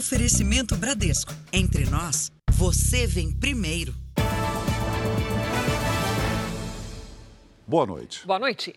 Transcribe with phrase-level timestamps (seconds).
[0.00, 1.30] Oferecimento Bradesco.
[1.52, 3.94] Entre nós, você vem primeiro.
[7.66, 8.26] Boa noite.
[8.26, 8.74] Boa noite.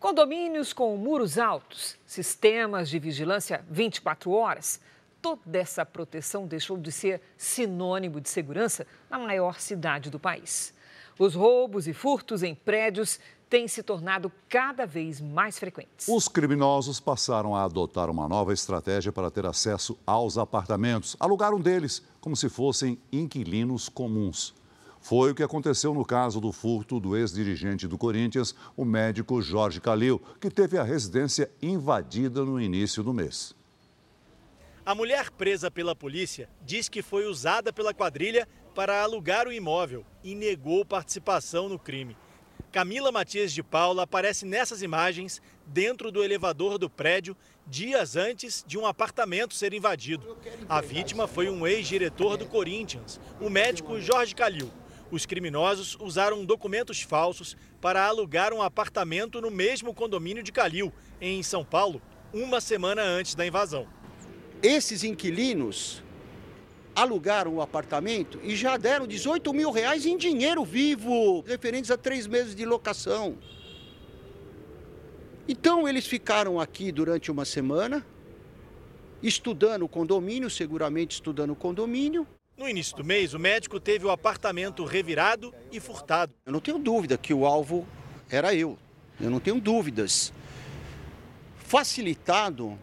[0.00, 4.80] Condomínios com muros altos, sistemas de vigilância 24 horas.
[5.22, 10.74] Toda essa proteção deixou de ser sinônimo de segurança na maior cidade do país.
[11.16, 16.08] Os roubos e furtos em prédios têm se tornado cada vez mais frequentes.
[16.08, 21.16] Os criminosos passaram a adotar uma nova estratégia para ter acesso aos apartamentos.
[21.20, 24.54] Alugaram deles como se fossem inquilinos comuns.
[25.00, 29.80] Foi o que aconteceu no caso do furto do ex-dirigente do Corinthians, o médico Jorge
[29.80, 33.54] Calil, que teve a residência invadida no início do mês.
[34.84, 40.04] A mulher presa pela polícia diz que foi usada pela quadrilha para alugar o imóvel
[40.24, 42.16] e negou participação no crime.
[42.76, 47.34] Camila Matias de Paula aparece nessas imagens dentro do elevador do prédio
[47.66, 50.36] dias antes de um apartamento ser invadido.
[50.68, 54.70] A vítima foi um ex-diretor do Corinthians, o médico Jorge Calil.
[55.10, 61.42] Os criminosos usaram documentos falsos para alugar um apartamento no mesmo condomínio de Calil, em
[61.42, 63.88] São Paulo, uma semana antes da invasão.
[64.62, 66.02] Esses inquilinos
[66.96, 72.26] alugaram o apartamento e já deram 18 mil reais em dinheiro vivo, referentes a três
[72.26, 73.36] meses de locação.
[75.46, 78.04] Então eles ficaram aqui durante uma semana,
[79.22, 82.26] estudando o condomínio, seguramente estudando o condomínio.
[82.56, 86.32] No início do mês, o médico teve o apartamento revirado e furtado.
[86.46, 87.86] Eu não tenho dúvida que o alvo
[88.30, 88.78] era eu.
[89.20, 90.32] Eu não tenho dúvidas.
[91.58, 92.78] Facilitado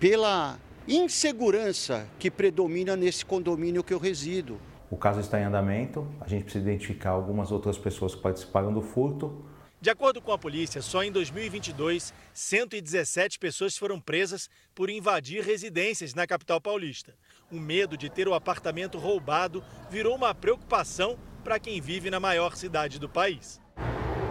[0.00, 4.60] pela insegurança que predomina nesse condomínio que eu resido.
[4.88, 8.80] O caso está em andamento, a gente precisa identificar algumas outras pessoas que participaram do
[8.80, 9.44] furto.
[9.80, 16.14] De acordo com a polícia, só em 2022, 117 pessoas foram presas por invadir residências
[16.14, 17.14] na capital paulista.
[17.50, 22.56] O medo de ter o apartamento roubado virou uma preocupação para quem vive na maior
[22.56, 23.60] cidade do país.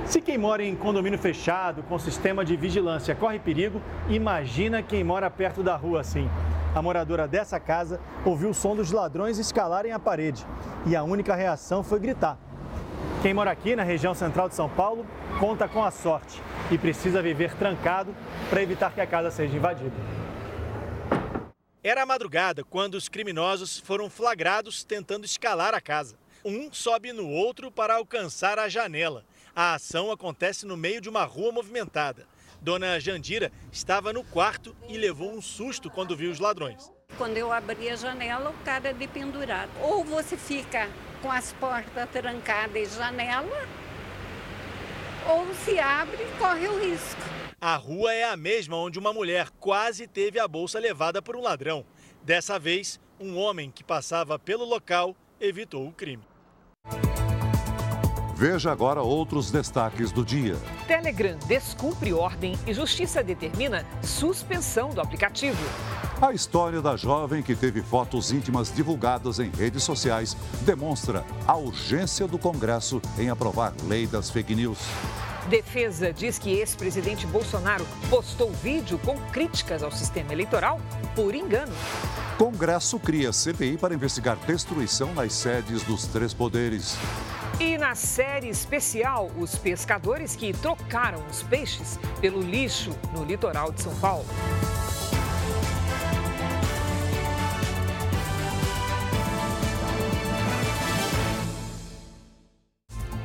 [0.05, 5.31] Se quem mora em condomínio fechado, com sistema de vigilância, corre perigo, imagina quem mora
[5.31, 6.29] perto da rua assim.
[6.75, 10.45] A moradora dessa casa ouviu o som dos ladrões escalarem a parede
[10.85, 12.37] e a única reação foi gritar.
[13.23, 15.05] Quem mora aqui na região central de São Paulo
[15.39, 16.39] conta com a sorte
[16.69, 18.13] e precisa viver trancado
[18.49, 19.95] para evitar que a casa seja invadida.
[21.83, 26.15] Era a madrugada quando os criminosos foram flagrados tentando escalar a casa.
[26.43, 29.25] Um sobe no outro para alcançar a janela.
[29.55, 32.27] A ação acontece no meio de uma rua movimentada.
[32.61, 36.91] Dona Jandira estava no quarto e levou um susto quando viu os ladrões.
[37.17, 39.71] Quando eu abri a janela, o cara de pendurado.
[39.81, 40.89] Ou você fica
[41.21, 43.65] com as portas trancadas e janela,
[45.25, 47.21] ou se abre e corre o risco.
[47.61, 51.41] A rua é a mesma onde uma mulher quase teve a bolsa levada por um
[51.41, 51.85] ladrão.
[52.21, 56.23] Dessa vez, um homem que passava pelo local evitou o crime.
[58.35, 60.57] Veja agora outros destaques do dia.
[60.85, 65.57] Telegram descumpre ordem e justiça determina suspensão do aplicativo.
[66.21, 72.27] A história da jovem que teve fotos íntimas divulgadas em redes sociais demonstra a urgência
[72.27, 74.79] do Congresso em aprovar lei das fake news.
[75.47, 80.81] Defesa diz que ex-presidente Bolsonaro postou vídeo com críticas ao sistema eleitoral
[81.15, 81.71] por engano.
[82.37, 86.97] Congresso cria CPI para investigar destruição nas sedes dos três poderes.
[87.59, 93.81] E na série especial, os pescadores que trocaram os peixes pelo lixo no litoral de
[93.81, 94.25] São Paulo.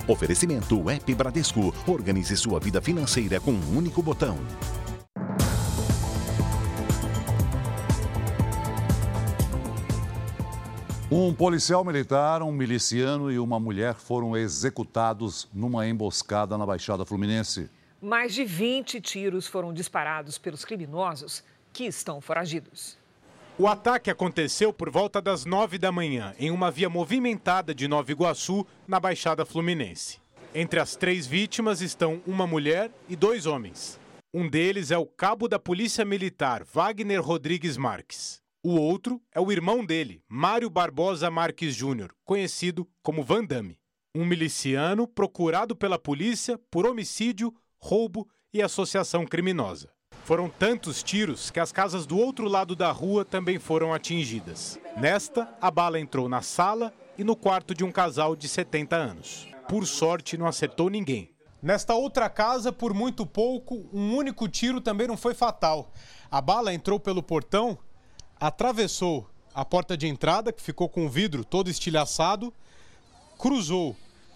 [0.06, 1.74] Oferecimento App Bradesco.
[1.86, 4.38] Organize sua vida financeira com um único botão.
[11.12, 17.68] Um policial militar, um miliciano e uma mulher foram executados numa emboscada na Baixada Fluminense.
[18.00, 22.96] Mais de 20 tiros foram disparados pelos criminosos que estão foragidos.
[23.58, 28.12] O ataque aconteceu por volta das 9 da manhã, em uma via movimentada de Nova
[28.12, 30.20] Iguaçu, na Baixada Fluminense.
[30.54, 33.98] Entre as três vítimas estão uma mulher e dois homens.
[34.32, 38.40] Um deles é o cabo da Polícia Militar, Wagner Rodrigues Marques.
[38.62, 43.78] O outro é o irmão dele, Mário Barbosa Marques Júnior, conhecido como Van Damme.
[44.14, 49.88] Um miliciano procurado pela polícia por homicídio, roubo e associação criminosa.
[50.24, 54.78] Foram tantos tiros que as casas do outro lado da rua também foram atingidas.
[54.94, 59.48] Nesta, a bala entrou na sala e no quarto de um casal de 70 anos.
[59.70, 61.30] Por sorte, não acertou ninguém.
[61.62, 65.90] Nesta outra casa, por muito pouco, um único tiro também não foi fatal.
[66.30, 67.78] A bala entrou pelo portão
[68.40, 72.52] atravessou a porta de entrada, que ficou com o vidro todo estilhaçado,
[73.38, 73.94] cruzou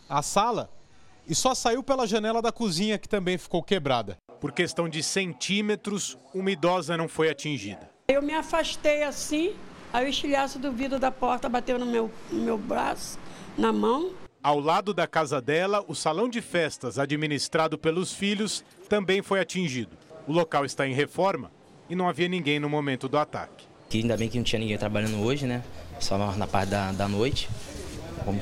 [0.09, 0.71] a sala
[1.27, 4.19] e só saiu pela janela da cozinha, que também ficou quebrada.
[4.41, 7.89] Por questão de centímetros, uma idosa não foi atingida.
[8.09, 9.55] Eu me afastei assim,
[9.91, 13.19] aí o estilhaço do vidro da porta bateu no meu, no meu braço,
[13.57, 14.13] na mão.
[14.43, 19.97] Ao lado da casa dela, o salão de festas administrado pelos filhos também foi atingido.
[20.27, 21.51] O local está em reforma
[21.89, 23.74] e não havia ninguém no momento do ataque.
[23.89, 25.63] Que ainda bem que não tinha ninguém trabalhando hoje, né?
[26.01, 27.49] Só na parte da, da noite.
[28.25, 28.41] Como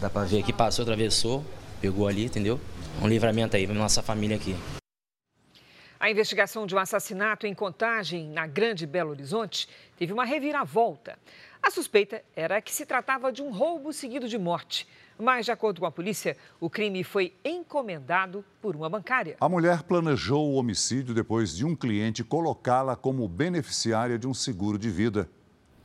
[0.00, 1.44] dá para ver aqui, passou, atravessou,
[1.80, 2.60] pegou ali, entendeu?
[3.02, 4.56] Um livramento aí para nossa família aqui.
[6.00, 11.18] A investigação de um assassinato em Contagem, na Grande Belo Horizonte, teve uma reviravolta.
[11.60, 14.86] A suspeita era que se tratava de um roubo seguido de morte.
[15.18, 19.36] Mas, de acordo com a polícia, o crime foi encomendado por uma bancária.
[19.40, 24.78] A mulher planejou o homicídio depois de um cliente colocá-la como beneficiária de um seguro
[24.78, 25.28] de vida.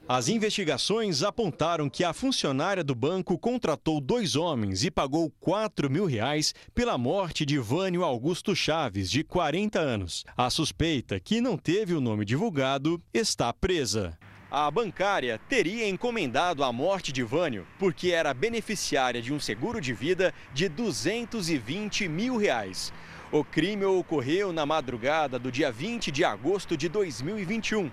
[0.07, 6.05] As investigações apontaram que a funcionária do banco contratou dois homens e pagou 4 mil
[6.05, 10.25] reais pela morte de Vânio Augusto Chaves, de 40 anos.
[10.35, 14.17] A suspeita, que não teve o nome divulgado, está presa.
[14.55, 19.93] A bancária teria encomendado a morte de Vânio porque era beneficiária de um seguro de
[19.93, 22.93] vida de 220 mil reais.
[23.31, 27.89] O crime ocorreu na madrugada do dia 20 de agosto de 2021.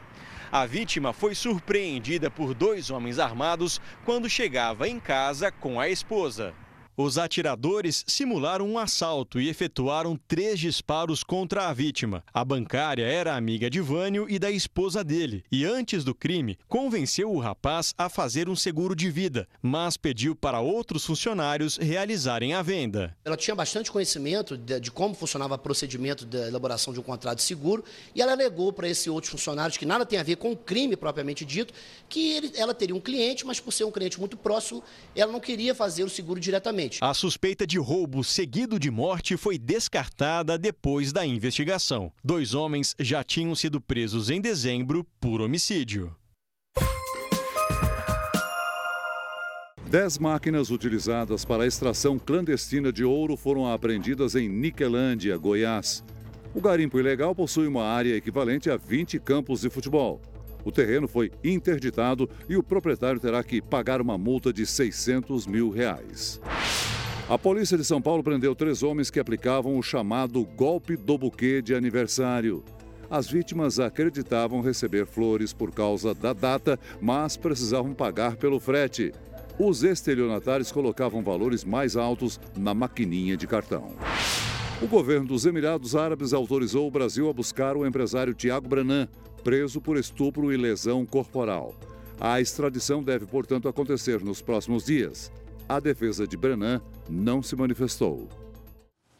[0.53, 6.53] A vítima foi surpreendida por dois homens armados quando chegava em casa com a esposa.
[7.03, 12.23] Os atiradores simularam um assalto e efetuaram três disparos contra a vítima.
[12.31, 17.33] A bancária era amiga de Vânio e da esposa dele e, antes do crime, convenceu
[17.33, 22.61] o rapaz a fazer um seguro de vida, mas pediu para outros funcionários realizarem a
[22.61, 23.17] venda.
[23.25, 27.39] Ela tinha bastante conhecimento de, de como funcionava o procedimento da elaboração de um contrato
[27.39, 27.83] de seguro
[28.15, 30.97] e ela alegou para esses outros funcionários, que nada tem a ver com o crime
[30.97, 31.73] propriamente dito,
[32.11, 34.85] que ele, ela teria um cliente, mas por ser um cliente muito próximo,
[35.17, 36.90] ela não queria fazer o seguro diretamente.
[37.01, 42.13] A suspeita de roubo seguido de morte foi descartada depois da investigação.
[42.25, 46.15] Dois homens já tinham sido presos em dezembro por homicídio.
[49.91, 56.05] Dez máquinas utilizadas para a extração clandestina de ouro foram apreendidas em Niquelândia, Goiás.
[56.55, 60.21] O garimpo ilegal possui uma área equivalente a 20 campos de futebol.
[60.65, 65.71] O terreno foi interditado e o proprietário terá que pagar uma multa de 600 mil
[65.71, 66.41] reais.
[67.29, 71.63] A polícia de São Paulo prendeu três homens que aplicavam o chamado golpe do buquê
[71.63, 72.65] de aniversário.
[73.09, 79.13] As vítimas acreditavam receber flores por causa da data, mas precisavam pagar pelo frete.
[79.59, 83.95] Os estelionatários colocavam valores mais altos na maquininha de cartão.
[84.81, 89.07] O governo dos Emirados Árabes autorizou o Brasil a buscar o empresário Tiago Branan,
[89.43, 91.75] preso por estupro e lesão corporal.
[92.21, 95.33] A extradição deve, portanto, acontecer nos próximos dias.
[95.69, 98.29] A defesa de Brenan não se manifestou.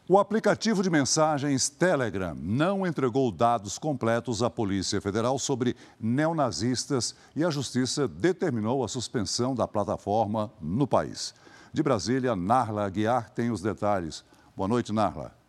[0.07, 7.45] O aplicativo de mensagens Telegram não entregou dados completos à Polícia Federal sobre neonazistas e
[7.45, 11.33] a Justiça determinou a suspensão da plataforma no país.
[11.71, 14.25] De Brasília, Narla Aguiar tem os detalhes.
[14.53, 15.40] Boa noite, Narla.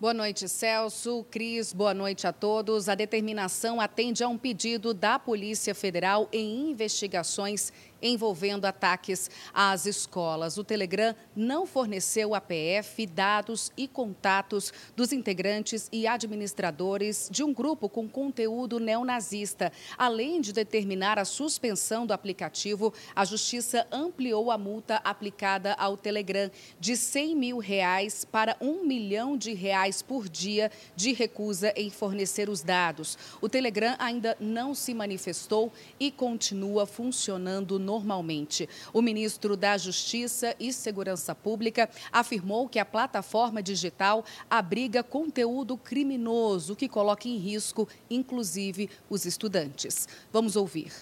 [0.00, 1.26] Boa noite, Celso.
[1.28, 2.88] Cris, boa noite a todos.
[2.88, 10.58] A determinação atende a um pedido da Polícia Federal em investigações envolvendo ataques às escolas.
[10.58, 17.52] O Telegram não forneceu à PF dados e contatos dos integrantes e administradores de um
[17.52, 19.72] grupo com conteúdo neonazista.
[19.96, 26.50] Além de determinar a suspensão do aplicativo, a Justiça ampliou a multa aplicada ao Telegram
[26.78, 32.48] de 100 mil reais para um milhão de reais por dia de recusa em fornecer
[32.48, 33.18] os dados.
[33.40, 38.68] O Telegram ainda não se manifestou e continua funcionando normalmente.
[38.92, 46.76] O ministro da Justiça e Segurança Pública afirmou que a plataforma digital abriga conteúdo criminoso
[46.76, 50.06] que coloca em risco, inclusive, os estudantes.
[50.30, 50.92] Vamos ouvir.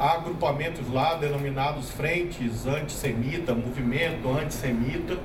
[0.00, 5.20] Há agrupamentos lá denominados frentes antissemita, movimento antissemita,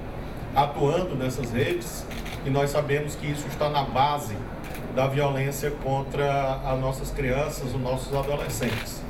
[0.54, 2.06] atuando nessas redes
[2.46, 4.36] e nós sabemos que isso está na base
[4.94, 9.07] da violência contra as nossas crianças, os nossos adolescentes.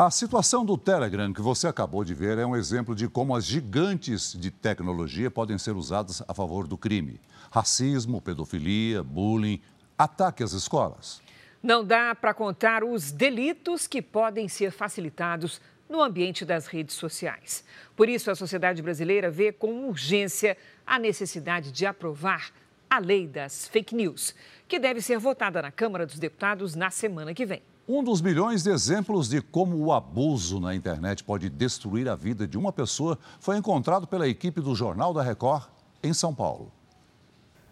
[0.00, 3.44] A situação do Telegram que você acabou de ver é um exemplo de como as
[3.44, 7.20] gigantes de tecnologia podem ser usadas a favor do crime.
[7.50, 9.60] Racismo, pedofilia, bullying,
[9.98, 11.20] ataque às escolas.
[11.60, 17.64] Não dá para contar os delitos que podem ser facilitados no ambiente das redes sociais.
[17.96, 22.52] Por isso, a sociedade brasileira vê com urgência a necessidade de aprovar
[22.88, 24.32] a lei das fake news,
[24.68, 27.64] que deve ser votada na Câmara dos Deputados na semana que vem.
[27.90, 32.46] Um dos milhões de exemplos de como o abuso na internet pode destruir a vida
[32.46, 35.70] de uma pessoa foi encontrado pela equipe do Jornal da Record
[36.02, 36.70] em São Paulo.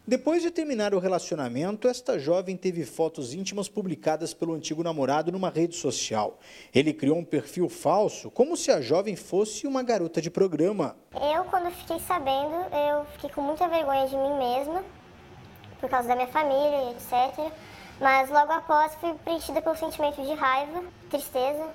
[0.06, 5.50] Depois de terminar o relacionamento, esta jovem teve fotos íntimas publicadas pelo antigo namorado numa
[5.50, 6.38] rede social.
[6.74, 10.96] Ele criou um perfil falso, como se a jovem fosse uma garota de programa.
[11.12, 14.82] Eu, quando fiquei sabendo, eu fiquei com muita vergonha de mim mesma,
[15.78, 17.52] por causa da minha família, etc.
[18.00, 21.66] Mas logo após fui preenchida pelo sentimento de raiva, tristeza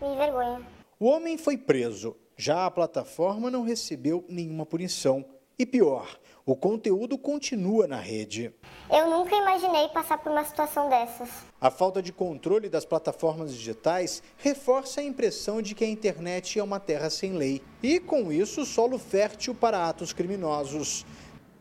[0.00, 0.60] e vergonha.
[0.98, 2.16] O homem foi preso.
[2.36, 5.24] Já a plataforma não recebeu nenhuma punição.
[5.56, 8.52] E pior, o conteúdo continua na rede.
[8.90, 11.28] Eu nunca imaginei passar por uma situação dessas.
[11.60, 16.62] A falta de controle das plataformas digitais reforça a impressão de que a internet é
[16.64, 21.06] uma terra sem lei e, com isso, solo fértil para atos criminosos.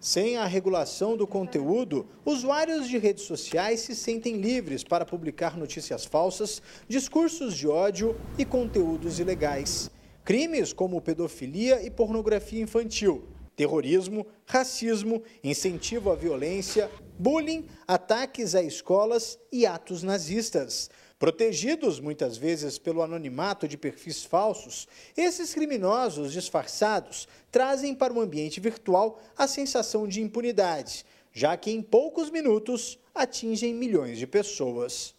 [0.01, 6.05] Sem a regulação do conteúdo, usuários de redes sociais se sentem livres para publicar notícias
[6.05, 9.91] falsas, discursos de ódio e conteúdos ilegais.
[10.25, 16.89] Crimes como pedofilia e pornografia infantil terrorismo, racismo, incentivo à violência,
[17.19, 20.89] bullying, ataques a escolas e atos nazistas.
[21.21, 28.59] Protegidos muitas vezes pelo anonimato de perfis falsos, esses criminosos disfarçados trazem para o ambiente
[28.59, 35.13] virtual a sensação de impunidade, já que em poucos minutos atingem milhões de pessoas.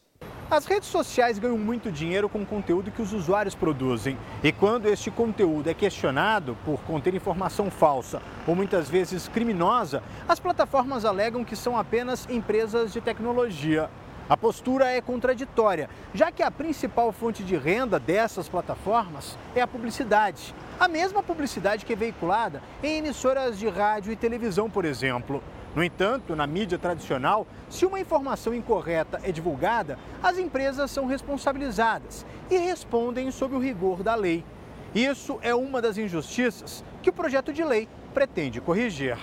[0.50, 4.18] As redes sociais ganham muito dinheiro com o conteúdo que os usuários produzem.
[4.42, 10.40] E quando este conteúdo é questionado por conter informação falsa ou muitas vezes criminosa, as
[10.40, 13.88] plataformas alegam que são apenas empresas de tecnologia.
[14.28, 19.66] A postura é contraditória, já que a principal fonte de renda dessas plataformas é a
[19.66, 20.54] publicidade.
[20.78, 25.42] A mesma publicidade que é veiculada em emissoras de rádio e televisão, por exemplo.
[25.74, 32.24] No entanto, na mídia tradicional, se uma informação incorreta é divulgada, as empresas são responsabilizadas
[32.50, 34.44] e respondem sob o rigor da lei.
[34.94, 39.18] Isso é uma das injustiças que o projeto de lei pretende corrigir.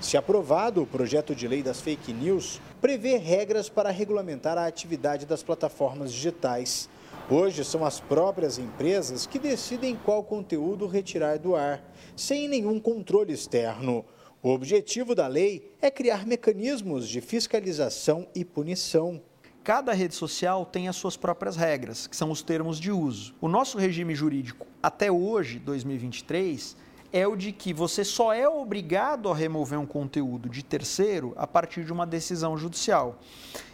[0.00, 5.24] Se aprovado, o projeto de lei das fake news prevê regras para regulamentar a atividade
[5.24, 6.88] das plataformas digitais.
[7.30, 11.80] Hoje são as próprias empresas que decidem qual conteúdo retirar do ar,
[12.16, 14.04] sem nenhum controle externo.
[14.42, 19.22] O objetivo da lei é criar mecanismos de fiscalização e punição.
[19.62, 23.32] Cada rede social tem as suas próprias regras, que são os termos de uso.
[23.40, 26.76] O nosso regime jurídico, até hoje, 2023,
[27.12, 31.46] é o de que você só é obrigado a remover um conteúdo de terceiro a
[31.46, 33.20] partir de uma decisão judicial.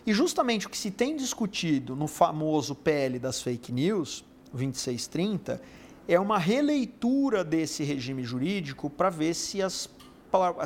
[0.04, 5.62] E justamente o que se tem discutido no famoso PL das fake news, 2630,
[6.08, 9.88] é uma releitura desse regime jurídico para ver se as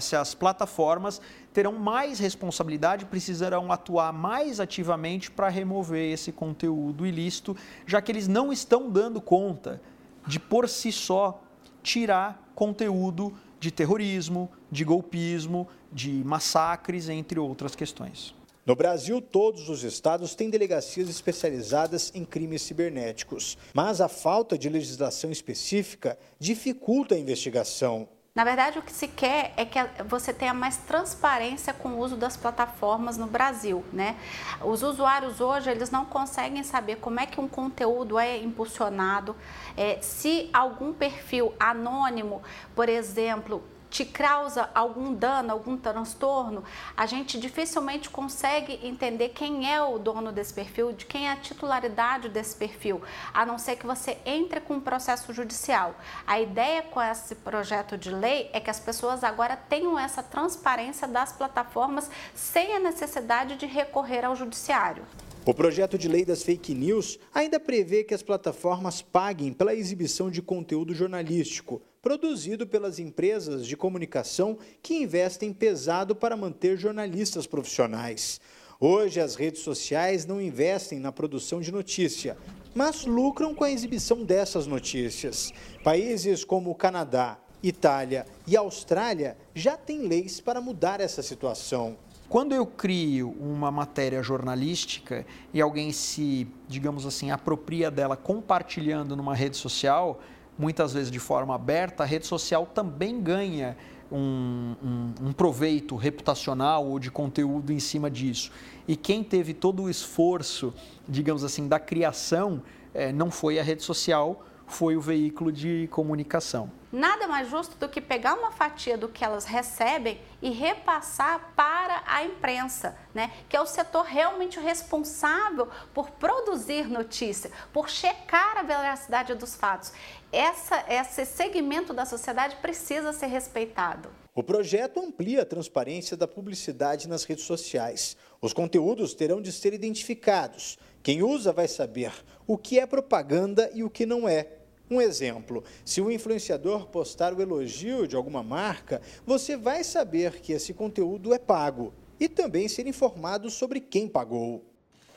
[0.00, 1.20] se as plataformas
[1.52, 8.26] terão mais responsabilidade, precisarão atuar mais ativamente para remover esse conteúdo ilícito, já que eles
[8.26, 9.80] não estão dando conta
[10.26, 11.40] de por si só
[11.80, 18.34] tirar conteúdo de terrorismo, de golpismo, de massacres, entre outras questões.
[18.64, 24.68] No Brasil, todos os estados têm delegacias especializadas em crimes cibernéticos, mas a falta de
[24.68, 28.08] legislação específica dificulta a investigação.
[28.34, 32.16] Na verdade, o que se quer é que você tenha mais transparência com o uso
[32.16, 34.16] das plataformas no Brasil, né?
[34.62, 39.36] Os usuários hoje, eles não conseguem saber como é que um conteúdo é impulsionado,
[39.76, 42.42] é, se algum perfil anônimo,
[42.74, 43.62] por exemplo,
[43.92, 46.64] te causa algum dano, algum transtorno,
[46.96, 51.36] a gente dificilmente consegue entender quem é o dono desse perfil, de quem é a
[51.36, 53.02] titularidade desse perfil,
[53.34, 55.94] a não ser que você entre com um processo judicial.
[56.26, 61.06] A ideia com esse projeto de lei é que as pessoas agora tenham essa transparência
[61.06, 65.04] das plataformas sem a necessidade de recorrer ao judiciário.
[65.44, 70.30] O projeto de lei das fake news ainda prevê que as plataformas paguem pela exibição
[70.30, 78.40] de conteúdo jornalístico produzido pelas empresas de comunicação que investem pesado para manter jornalistas profissionais.
[78.80, 82.36] Hoje, as redes sociais não investem na produção de notícia,
[82.74, 85.52] mas lucram com a exibição dessas notícias.
[85.84, 91.96] Países como o Canadá, Itália e Austrália já têm leis para mudar essa situação.
[92.28, 99.34] Quando eu crio uma matéria jornalística e alguém se, digamos assim, apropria dela compartilhando numa
[99.34, 100.18] rede social,
[100.58, 103.76] muitas vezes de forma aberta, a rede social também ganha
[104.10, 108.50] um, um, um, proveito reputacional ou de conteúdo em cima disso.
[108.86, 110.74] E quem teve todo o esforço,
[111.08, 116.70] digamos assim, da criação, eh, não foi a rede social, foi o veículo de comunicação.
[116.90, 122.02] Nada mais justo do que pegar uma fatia do que elas recebem e repassar para
[122.06, 123.30] a imprensa, né?
[123.48, 129.92] que é o setor realmente responsável por produzir notícia, por checar a veracidade dos fatos.
[130.30, 134.10] Essa, esse segmento da sociedade precisa ser respeitado.
[134.34, 138.16] O projeto amplia a transparência da publicidade nas redes sociais.
[138.40, 140.78] Os conteúdos terão de ser identificados.
[141.02, 142.12] Quem usa vai saber
[142.46, 144.61] o que é propaganda e o que não é.
[144.92, 150.52] Um exemplo: se o influenciador postar o elogio de alguma marca, você vai saber que
[150.52, 154.62] esse conteúdo é pago e também ser informado sobre quem pagou.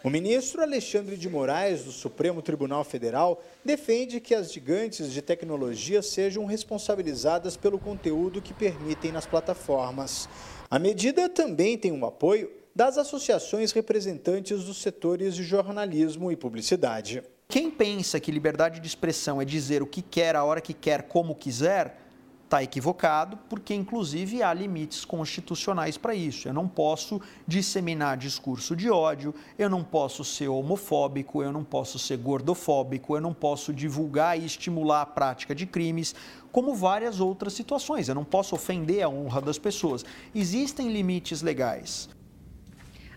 [0.01, 6.01] O ministro Alexandre de Moraes, do Supremo Tribunal Federal, defende que as gigantes de tecnologia
[6.01, 10.29] sejam responsabilizadas pelo conteúdo que permitem nas plataformas.
[10.72, 17.22] A medida também tem o apoio das associações representantes dos setores de jornalismo e publicidade.
[17.47, 21.03] Quem pensa que liberdade de expressão é dizer o que quer, a hora que quer,
[21.03, 22.05] como quiser,
[22.45, 26.47] está equivocado, porque inclusive há limites constitucionais para isso.
[26.47, 31.99] Eu não posso disseminar discurso de ódio, eu não posso ser homofóbico, eu não posso
[31.99, 36.15] ser gordofóbico, eu não posso divulgar e estimular a prática de crimes,
[36.51, 38.07] como várias outras situações.
[38.07, 40.05] Eu não posso ofender a honra das pessoas.
[40.33, 42.09] Existem limites legais.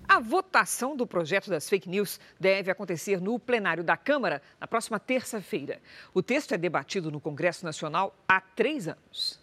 [0.09, 4.99] A votação do projeto das fake news deve acontecer no plenário da Câmara na próxima
[4.99, 5.83] terça-feira.
[6.15, 9.39] O texto é debatido no Congresso Nacional há três anos.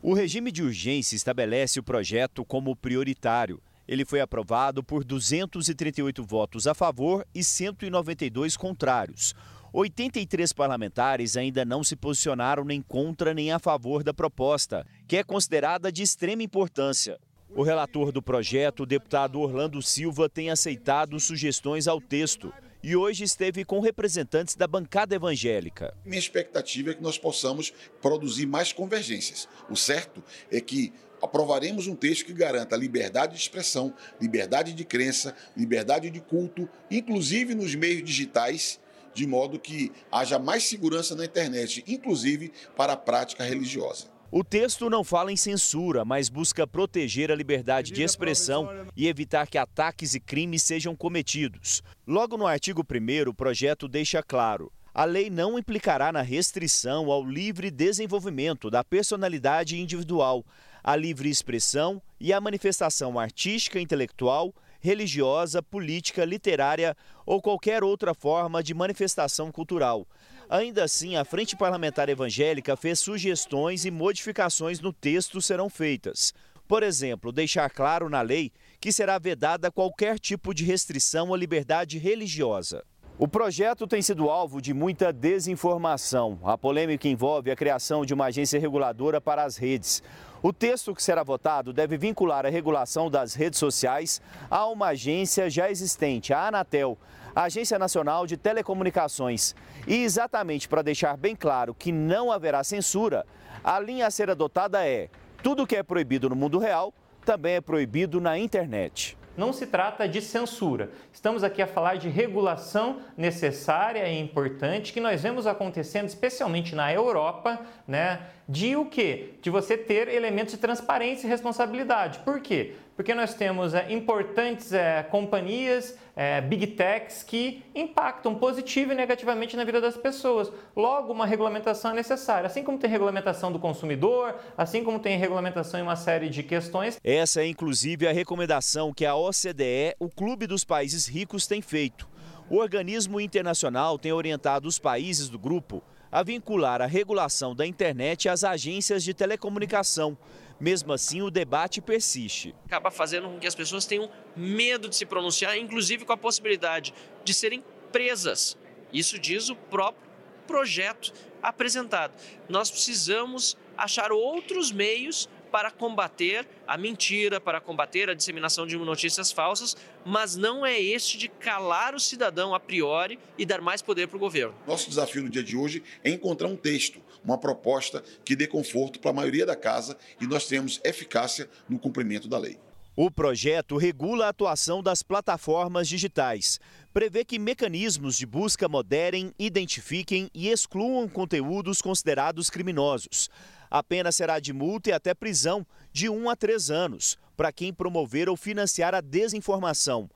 [0.00, 3.60] O regime de urgência estabelece o projeto como prioritário.
[3.88, 9.34] Ele foi aprovado por 238 votos a favor e 192 contrários.
[9.72, 15.24] 83 parlamentares ainda não se posicionaram nem contra nem a favor da proposta, que é
[15.24, 17.18] considerada de extrema importância.
[17.54, 23.24] O relator do projeto, o deputado Orlando Silva, tem aceitado sugestões ao texto e hoje
[23.24, 25.94] esteve com representantes da bancada evangélica.
[26.04, 27.72] Minha expectativa é que nós possamos
[28.02, 29.48] produzir mais convergências.
[29.70, 35.34] O certo é que aprovaremos um texto que garanta liberdade de expressão, liberdade de crença,
[35.56, 38.78] liberdade de culto, inclusive nos meios digitais,
[39.14, 44.15] de modo que haja mais segurança na internet, inclusive para a prática religiosa.
[44.30, 49.46] O texto não fala em censura, mas busca proteger a liberdade de expressão e evitar
[49.46, 51.80] que ataques e crimes sejam cometidos.
[52.04, 57.24] Logo no artigo 1, o projeto deixa claro: a lei não implicará na restrição ao
[57.24, 60.44] livre desenvolvimento da personalidade individual,
[60.82, 68.60] à livre expressão e à manifestação artística, intelectual, religiosa, política, literária ou qualquer outra forma
[68.60, 70.04] de manifestação cultural
[70.48, 76.32] Ainda assim, a Frente Parlamentar Evangélica fez sugestões e modificações no texto serão feitas.
[76.68, 81.98] Por exemplo, deixar claro na lei que será vedada qualquer tipo de restrição à liberdade
[81.98, 82.84] religiosa.
[83.18, 86.38] O projeto tem sido alvo de muita desinformação.
[86.44, 90.02] A polêmica envolve a criação de uma agência reguladora para as redes.
[90.42, 95.48] O texto que será votado deve vincular a regulação das redes sociais a uma agência
[95.48, 96.98] já existente, a Anatel,
[97.36, 99.54] Agência Nacional de Telecomunicações.
[99.86, 103.26] E exatamente para deixar bem claro que não haverá censura,
[103.62, 105.10] a linha a ser adotada é:
[105.42, 106.94] tudo que é proibido no mundo real
[107.26, 109.18] também é proibido na internet.
[109.36, 110.90] Não se trata de censura.
[111.12, 116.90] Estamos aqui a falar de regulação necessária e importante que nós vemos acontecendo, especialmente na
[116.90, 118.30] Europa, né?
[118.48, 119.34] De o quê?
[119.42, 122.20] De você ter elementos de transparência e responsabilidade.
[122.20, 122.74] Por quê?
[122.94, 129.56] Porque nós temos é, importantes é, companhias, é, big techs, que impactam positivo e negativamente
[129.56, 130.50] na vida das pessoas.
[130.76, 132.46] Logo, uma regulamentação é necessária.
[132.46, 137.00] Assim como tem regulamentação do consumidor, assim como tem regulamentação em uma série de questões.
[137.02, 142.08] Essa é, inclusive, a recomendação que a OCDE, o Clube dos Países Ricos, tem feito.
[142.48, 145.82] O organismo internacional tem orientado os países do grupo
[146.16, 150.16] a vincular a regulação da internet às agências de telecomunicação
[150.58, 152.54] mesmo assim, o debate persiste.
[152.64, 156.94] Acaba fazendo com que as pessoas tenham medo de se pronunciar, inclusive com a possibilidade
[157.22, 158.56] de serem presas.
[158.90, 160.08] Isso diz o próprio
[160.46, 162.14] projeto apresentado.
[162.48, 169.32] Nós precisamos achar outros meios para combater a mentira, para combater a disseminação de notícias
[169.32, 174.06] falsas, mas não é este de calar o cidadão a priori e dar mais poder
[174.06, 174.54] para o governo.
[174.66, 179.00] Nosso desafio no dia de hoje é encontrar um texto uma proposta que dê conforto
[179.00, 182.58] para a maioria da casa e nós tenhamos eficácia no cumprimento da lei.
[182.94, 186.60] O projeto regula a atuação das plataformas digitais.
[186.94, 193.28] Prevê que mecanismos de busca moderem, identifiquem e excluam conteúdos considerados criminosos.
[193.70, 197.72] A pena será de multa e até prisão de 1 a 3 anos para quem
[197.72, 200.08] promover ou financiar a desinformação.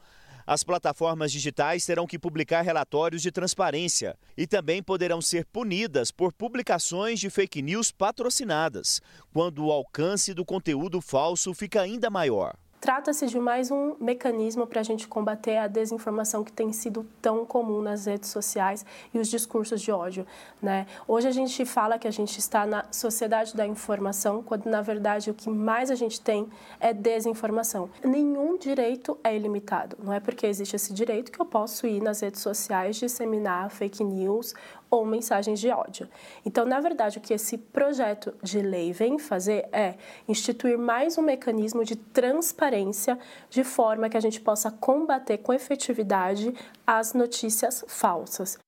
[0.47, 6.33] As plataformas digitais terão que publicar relatórios de transparência e também poderão ser punidas por
[6.33, 9.01] publicações de fake news patrocinadas,
[9.33, 12.57] quando o alcance do conteúdo falso fica ainda maior.
[12.81, 17.45] Trata-se de mais um mecanismo para a gente combater a desinformação que tem sido tão
[17.45, 20.27] comum nas redes sociais e os discursos de ódio.
[20.63, 20.87] Né?
[21.07, 25.31] Hoje a gente fala que a gente está na sociedade da informação, quando na verdade
[25.31, 26.49] o que mais a gente tem
[26.81, 27.91] é desinformação.
[28.03, 29.99] Nenhum direito é ilimitado.
[30.03, 34.03] Não é porque existe esse direito que eu posso ir nas redes sociais disseminar fake
[34.03, 34.55] news
[34.91, 36.09] ou mensagens de ódio.
[36.45, 39.95] Então, na verdade, o que esse projeto de lei vem fazer é
[40.27, 46.53] instituir mais um mecanismo de transparência, de forma que a gente possa combater com efetividade
[46.87, 48.59] as notícias falsas.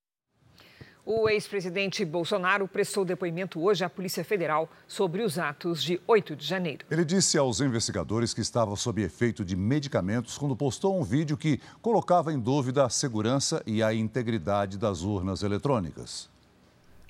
[1.05, 6.47] O ex-presidente Bolsonaro prestou depoimento hoje à Polícia Federal sobre os atos de 8 de
[6.47, 6.87] janeiro.
[6.89, 11.61] Ele disse aos investigadores que estava sob efeito de medicamentos quando postou um vídeo que
[11.81, 16.32] colocava em dúvida a segurança e a integridade das urnas eletrônicas.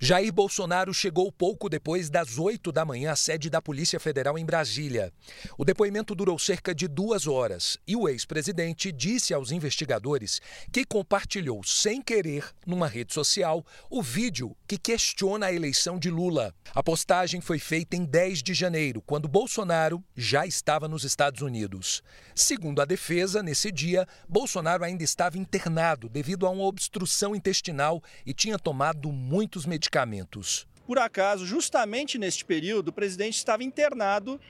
[0.05, 4.45] Jair Bolsonaro chegou pouco depois das 8 da manhã à sede da Polícia Federal em
[4.45, 5.13] Brasília.
[5.57, 10.41] O depoimento durou cerca de duas horas e o ex-presidente disse aos investigadores
[10.73, 16.53] que compartilhou sem querer, numa rede social, o vídeo que questiona a eleição de Lula.
[16.75, 22.03] A postagem foi feita em 10 de janeiro, quando Bolsonaro já estava nos Estados Unidos.
[22.35, 28.35] Segundo a defesa, nesse dia, Bolsonaro ainda estava internado devido a uma obstrução intestinal e
[28.35, 30.67] tinha tomado muitos medicamentos medicamentos.
[30.87, 34.41] Por acaso, justamente neste período, o presidente estava internado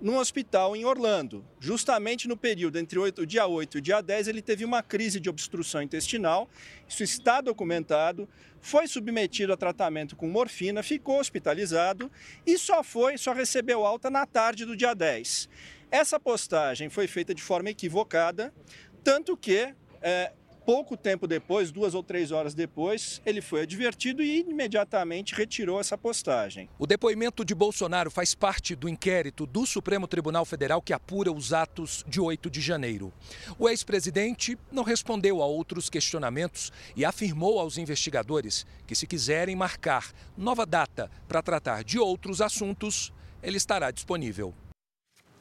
[0.00, 1.44] num hospital em Orlando.
[1.58, 5.18] Justamente no período entre o dia 8 e o dia 10, ele teve uma crise
[5.18, 6.48] de obstrução intestinal.
[6.88, 8.28] Isso está documentado.
[8.60, 12.10] Foi submetido a tratamento com morfina, ficou hospitalizado
[12.46, 15.48] e só foi, só recebeu alta na tarde do dia 10.
[15.90, 18.52] Essa postagem foi feita de forma equivocada,
[19.02, 20.32] tanto que é,
[20.64, 25.98] Pouco tempo depois, duas ou três horas depois, ele foi advertido e imediatamente retirou essa
[25.98, 26.68] postagem.
[26.78, 31.52] O depoimento de Bolsonaro faz parte do inquérito do Supremo Tribunal Federal que apura os
[31.52, 33.12] atos de 8 de janeiro.
[33.58, 40.12] O ex-presidente não respondeu a outros questionamentos e afirmou aos investigadores que, se quiserem marcar
[40.36, 44.54] nova data para tratar de outros assuntos, ele estará disponível.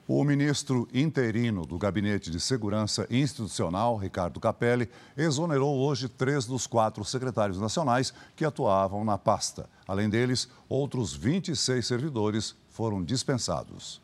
[0.08, 7.06] O ministro interino do Gabinete de Segurança Institucional, Ricardo Capelli, exonerou hoje três dos quatro
[7.06, 9.70] secretários nacionais que atuavam na pasta.
[9.88, 14.02] Além deles, outros 26 servidores foram dispensados.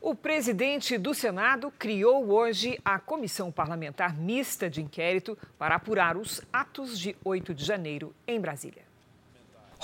[0.00, 6.40] O presidente do Senado criou hoje a Comissão Parlamentar Mista de Inquérito para apurar os
[6.50, 8.85] atos de 8 de janeiro em Brasília.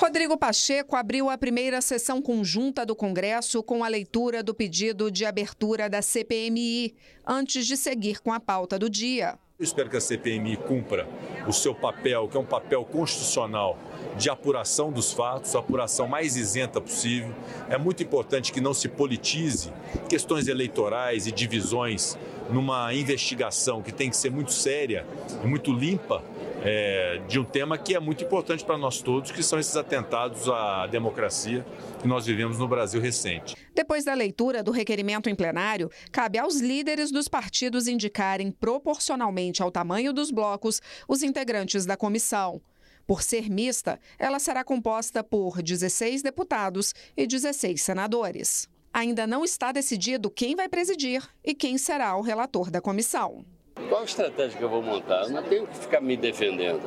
[0.03, 5.25] Rodrigo Pacheco abriu a primeira sessão conjunta do Congresso com a leitura do pedido de
[5.25, 6.93] abertura da CPMI,
[7.25, 9.39] antes de seguir com a pauta do dia.
[9.57, 11.09] Eu espero que a CPMI cumpra
[11.47, 13.79] o seu papel, que é um papel constitucional
[14.19, 17.33] de apuração dos fatos, apuração mais isenta possível.
[17.71, 19.73] É muito importante que não se politize
[20.09, 22.19] questões eleitorais e divisões
[22.51, 25.07] numa investigação que tem que ser muito séria
[25.45, 26.25] e muito limpa
[26.65, 30.49] é, de um tema que é muito importante para nós todos, que são esses atentados
[30.49, 31.67] à democracia
[32.01, 33.55] que nós vivemos no Brasil recente.
[33.75, 39.71] Depois da leitura do requerimento em plenário, cabe aos líderes dos partidos indicarem proporcionalmente ao
[39.71, 42.61] tamanho dos blocos os integrantes da comissão.
[43.07, 48.69] Por ser mista, ela será composta por 16 deputados e 16 senadores.
[48.93, 53.45] Ainda não está decidido quem vai presidir e quem será o relator da comissão.
[53.89, 55.25] Qual estratégia que eu vou montar?
[55.25, 56.83] Eu não tenho que ficar me defendendo.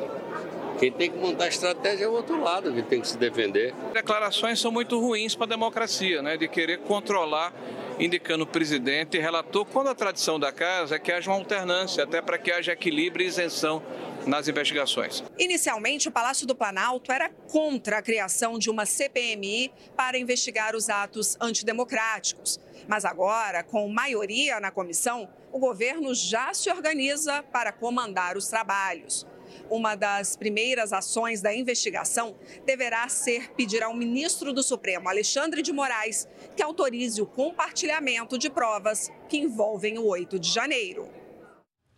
[0.79, 3.73] Quem tem que montar a estratégia é o outro lado que tem que se defender.
[3.93, 6.36] Declarações são muito ruins para a democracia, né?
[6.36, 7.53] De querer controlar,
[7.97, 12.03] indicando o presidente e relator, quando a tradição da casa é que haja uma alternância,
[12.03, 13.81] até para que haja equilíbrio e isenção
[14.27, 15.23] nas investigações.
[15.38, 20.89] Inicialmente, o Palácio do Planalto era contra a criação de uma CPMI para investigar os
[20.89, 22.60] atos antidemocráticos.
[22.88, 29.26] Mas agora, com maioria na comissão, o governo já se organiza para comandar os trabalhos.
[29.69, 35.71] Uma das primeiras ações da investigação deverá ser pedir ao ministro do Supremo, Alexandre de
[35.71, 41.10] Moraes, que autorize o compartilhamento de provas que envolvem o 8 de janeiro.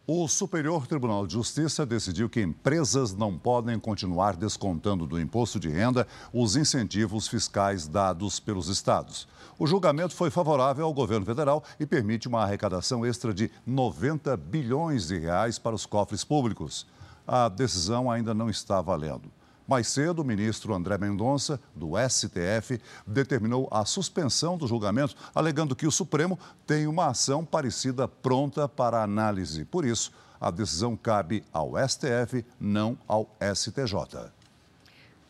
[0.09, 5.67] O Superior Tribunal de Justiça decidiu que empresas não podem continuar descontando do imposto de
[5.67, 9.27] renda os incentivos fiscais dados pelos estados.
[9.59, 15.07] O julgamento foi favorável ao governo federal e permite uma arrecadação extra de 90 bilhões
[15.07, 16.85] de reais para os cofres públicos.
[17.25, 19.31] A decisão ainda não está valendo.
[19.67, 25.87] Mais cedo, o ministro André Mendonça, do STF, determinou a suspensão do julgamento, alegando que
[25.87, 29.65] o Supremo tem uma ação parecida pronta para análise.
[29.65, 34.36] Por isso, a decisão cabe ao STF, não ao STJ.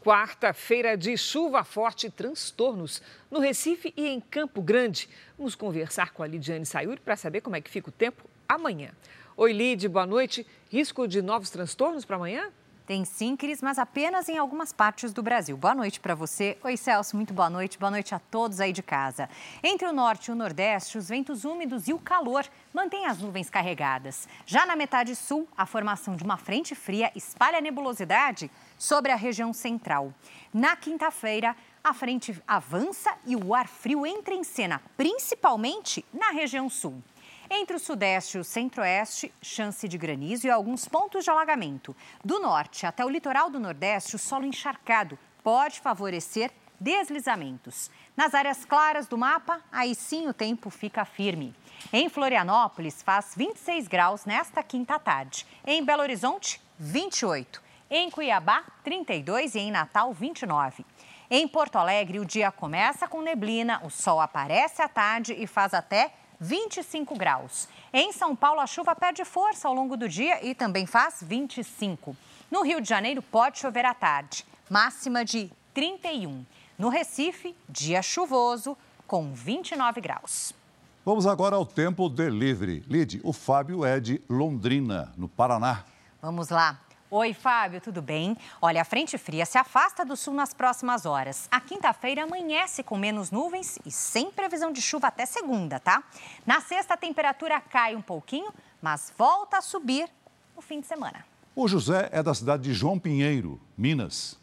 [0.08, 5.10] Quarta-feira de chuva forte e transtornos no Recife e em Campo Grande.
[5.38, 8.92] Vamos conversar com a Lidiane Sayuri para saber como é que fica o tempo amanhã.
[9.36, 10.48] Oi, Lid, boa noite.
[10.72, 12.50] Risco de novos transtornos para amanhã?
[12.86, 15.58] Tem sim, Cris, mas apenas em algumas partes do Brasil.
[15.58, 16.58] Boa noite para você.
[16.64, 17.78] Oi, Celso, muito boa noite.
[17.78, 19.30] Boa noite a todos aí de casa.
[19.62, 23.50] Entre o norte e o nordeste, os ventos úmidos e o calor mantêm as nuvens
[23.50, 24.26] carregadas.
[24.46, 29.52] Já na metade sul, a formação de uma frente fria espalha nebulosidade sobre a região
[29.54, 30.14] central.
[30.54, 36.70] Na quinta-feira, a frente avança e o ar frio entra em cena, principalmente na região
[36.70, 37.02] sul.
[37.50, 41.96] Entre o sudeste e o centro-oeste, chance de granizo e alguns pontos de alagamento.
[42.24, 47.90] Do norte até o litoral do nordeste, o solo encharcado pode favorecer deslizamentos.
[48.16, 51.56] Nas áreas claras do mapa, aí sim o tempo fica firme.
[51.94, 55.46] Em Florianópolis, faz 26 graus nesta quinta tarde.
[55.66, 57.67] Em Belo Horizonte, 28.
[57.90, 60.86] Em Cuiabá, 32 e em Natal, 29.
[61.30, 65.74] Em Porto Alegre, o dia começa com neblina, o sol aparece à tarde e faz
[65.74, 67.70] até 25 graus.
[67.94, 72.16] Em São Paulo, a chuva perde força ao longo do dia e também faz 25.
[72.52, 76.46] No Rio de Janeiro, pode chover à tarde, máxima de 31.
[76.78, 80.54] No Recife, dia chuvoso, com 29 graus.
[81.06, 82.84] Vamos agora ao tempo delivery.
[82.86, 85.86] Lide, o Fábio é de Londrina, no Paraná.
[86.22, 86.82] Vamos lá.
[87.10, 88.36] Oi, Fábio, tudo bem?
[88.62, 91.48] Olha, a frente fria se afasta do sul nas próximas horas.
[91.50, 96.04] A quinta-feira amanhece com menos nuvens e sem previsão de chuva até segunda, tá?
[96.46, 100.10] Na sexta, a temperatura cai um pouquinho, mas volta a subir
[100.54, 101.26] no fim de semana.
[101.56, 104.38] O José é da cidade de João Pinheiro, Minas.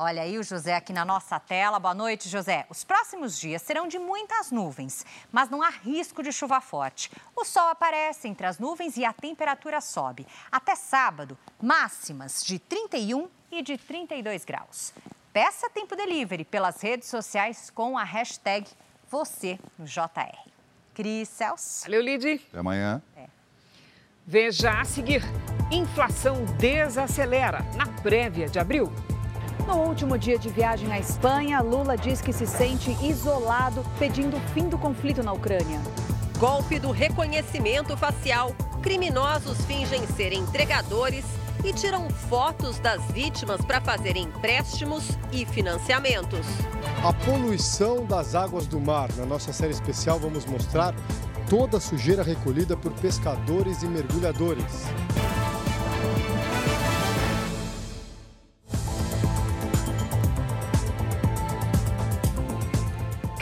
[0.00, 1.80] Olha aí o José aqui na nossa tela.
[1.80, 2.64] Boa noite, José.
[2.70, 7.10] Os próximos dias serão de muitas nuvens, mas não há risco de chuva forte.
[7.34, 10.24] O sol aparece entre as nuvens e a temperatura sobe.
[10.52, 14.94] Até sábado, máximas de 31 e de 32 graus.
[15.32, 18.68] Peça tempo delivery pelas redes sociais com a hashtag
[19.10, 20.48] você no JR.
[20.94, 21.82] Cris Celso.
[21.82, 22.40] Valeu, Lid.
[22.50, 23.02] Até amanhã.
[23.16, 23.26] É.
[24.24, 25.22] Veja a seguir.
[25.72, 28.92] Inflação desacelera na prévia de abril.
[29.68, 34.40] No último dia de viagem à Espanha, Lula diz que se sente isolado, pedindo o
[34.54, 35.78] fim do conflito na Ucrânia.
[36.38, 38.56] Golpe do reconhecimento facial.
[38.80, 41.26] Criminosos fingem ser entregadores
[41.62, 46.46] e tiram fotos das vítimas para fazer empréstimos e financiamentos.
[47.04, 49.10] A poluição das águas do mar.
[49.18, 50.94] Na nossa série especial, vamos mostrar
[51.50, 54.86] toda a sujeira recolhida por pescadores e mergulhadores.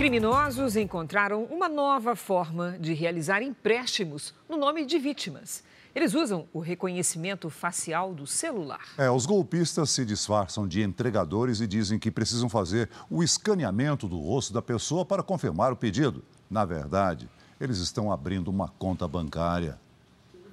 [0.07, 5.65] Criminosos encontraram uma nova forma de realizar empréstimos no nome de vítimas.
[5.93, 8.87] Eles usam o reconhecimento facial do celular.
[8.97, 14.21] É, os golpistas se disfarçam de entregadores e dizem que precisam fazer o escaneamento do
[14.21, 16.23] rosto da pessoa para confirmar o pedido.
[16.49, 17.29] Na verdade,
[17.61, 19.77] eles estão abrindo uma conta bancária.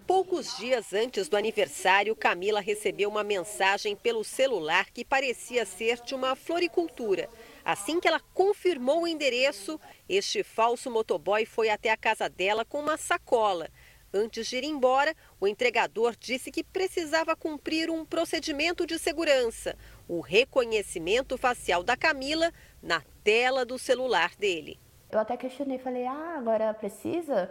[0.07, 6.15] Poucos dias antes do aniversário, Camila recebeu uma mensagem pelo celular que parecia ser de
[6.15, 7.29] uma floricultura.
[7.65, 12.80] Assim que ela confirmou o endereço, este falso motoboy foi até a casa dela com
[12.80, 13.69] uma sacola.
[14.13, 19.76] Antes de ir embora, o entregador disse que precisava cumprir um procedimento de segurança,
[20.08, 24.80] o reconhecimento facial da Camila na tela do celular dele.
[25.10, 27.49] Eu até questionei, falei, ah, agora precisa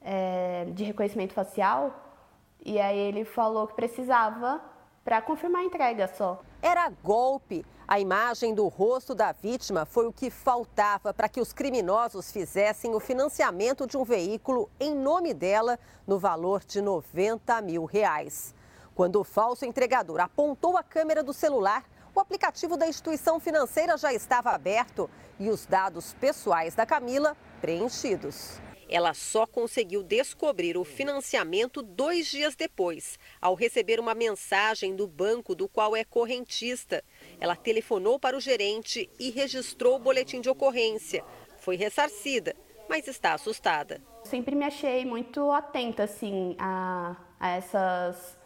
[0.00, 2.08] é, de reconhecimento facial?
[2.64, 4.60] E aí ele falou que precisava
[5.02, 6.40] para confirmar a entrega só.
[6.62, 7.64] Era golpe.
[7.88, 12.94] A imagem do rosto da vítima foi o que faltava para que os criminosos fizessem
[12.94, 18.54] o financiamento de um veículo em nome dela no valor de 90 mil reais.
[18.94, 24.12] Quando o falso entregador apontou a câmera do celular, o aplicativo da instituição financeira já
[24.12, 28.60] estava aberto e os dados pessoais da Camila preenchidos.
[28.90, 35.54] Ela só conseguiu descobrir o financiamento dois dias depois, ao receber uma mensagem do banco
[35.54, 37.04] do qual é correntista.
[37.38, 41.24] Ela telefonou para o gerente e registrou o boletim de ocorrência.
[41.58, 42.56] Foi ressarcida,
[42.88, 44.02] mas está assustada.
[44.24, 48.36] Sempre me achei muito atenta assim a, a essas,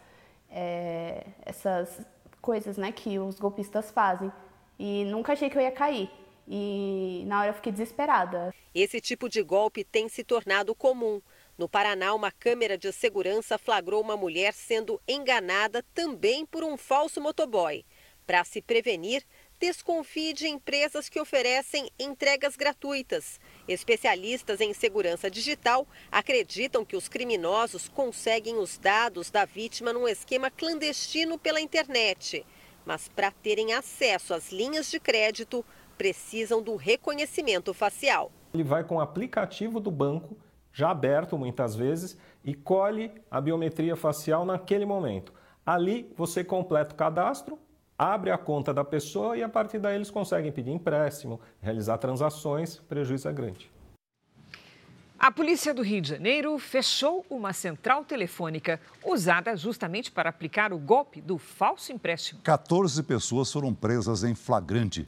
[0.51, 2.05] é, essas
[2.39, 4.31] coisas né, que os golpistas fazem.
[4.77, 6.07] E nunca achei que eu ia cair
[6.47, 8.53] e na hora eu fiquei desesperada.
[8.73, 11.21] Esse tipo de golpe tem se tornado comum.
[11.57, 17.21] No Paraná, uma câmera de segurança flagrou uma mulher sendo enganada também por um falso
[17.21, 17.85] motoboy.
[18.27, 19.23] Para se prevenir,
[19.59, 23.39] desconfie de empresas que oferecem entregas gratuitas.
[23.67, 30.51] Especialistas em segurança digital acreditam que os criminosos conseguem os dados da vítima num esquema
[30.51, 32.45] clandestino pela internet.
[32.85, 35.65] Mas para terem acesso às linhas de crédito,
[35.97, 38.31] precisam do reconhecimento facial.
[38.53, 40.37] Ele vai com o aplicativo do banco,
[40.71, 45.33] já aberto muitas vezes, e colhe a biometria facial naquele momento.
[45.65, 47.57] Ali você completa o cadastro,
[47.97, 52.77] abre a conta da pessoa e a partir daí eles conseguem pedir empréstimo, realizar transações,
[52.77, 53.71] prejuízo é grande.
[55.17, 60.77] A polícia do Rio de Janeiro fechou uma central telefônica usada justamente para aplicar o
[60.77, 62.41] golpe do falso empréstimo.
[62.43, 65.07] 14 pessoas foram presas em flagrante.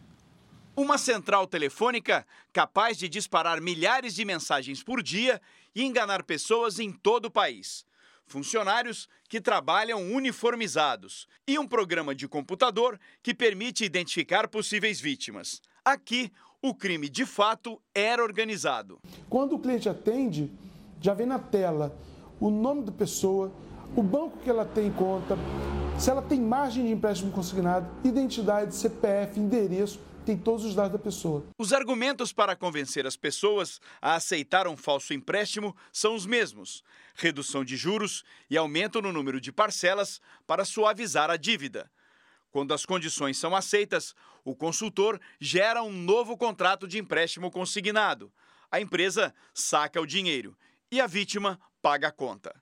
[0.80, 5.42] Uma central telefônica capaz de disparar milhares de mensagens por dia
[5.74, 7.84] e enganar pessoas em todo o país
[8.28, 15.62] funcionários que trabalham uniformizados e um programa de computador que permite identificar possíveis vítimas.
[15.84, 19.00] Aqui, o crime de fato era organizado.
[19.30, 20.52] Quando o cliente atende,
[21.00, 21.98] já vem na tela
[22.40, 23.52] o nome da pessoa,
[23.96, 25.38] o banco que ela tem em conta,
[25.98, 31.00] se ela tem margem de empréstimo consignado, identidade, CPF, endereço, tem todos os dados da
[31.00, 31.46] pessoa.
[31.58, 36.84] Os argumentos para convencer as pessoas a aceitar um falso empréstimo são os mesmos:
[37.16, 41.90] redução de juros e aumento no número de parcelas para suavizar a dívida.
[42.52, 44.14] Quando as condições são aceitas,
[44.44, 48.30] o consultor gera um novo contrato de empréstimo consignado.
[48.70, 50.58] A empresa saca o dinheiro
[50.92, 52.54] e a vítima paga a conta.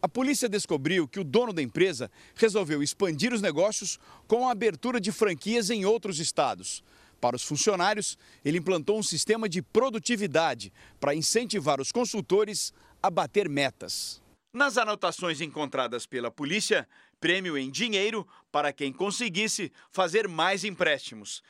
[0.00, 5.00] A polícia descobriu que o dono da empresa resolveu expandir os negócios com a abertura
[5.00, 6.84] de franquias em outros estados.
[7.20, 13.48] Para os funcionários, ele implantou um sistema de produtividade para incentivar os consultores a bater
[13.48, 14.22] metas.
[14.52, 16.88] Nas anotações encontradas pela polícia,
[17.20, 21.42] prêmio em dinheiro para quem conseguisse fazer mais empréstimos.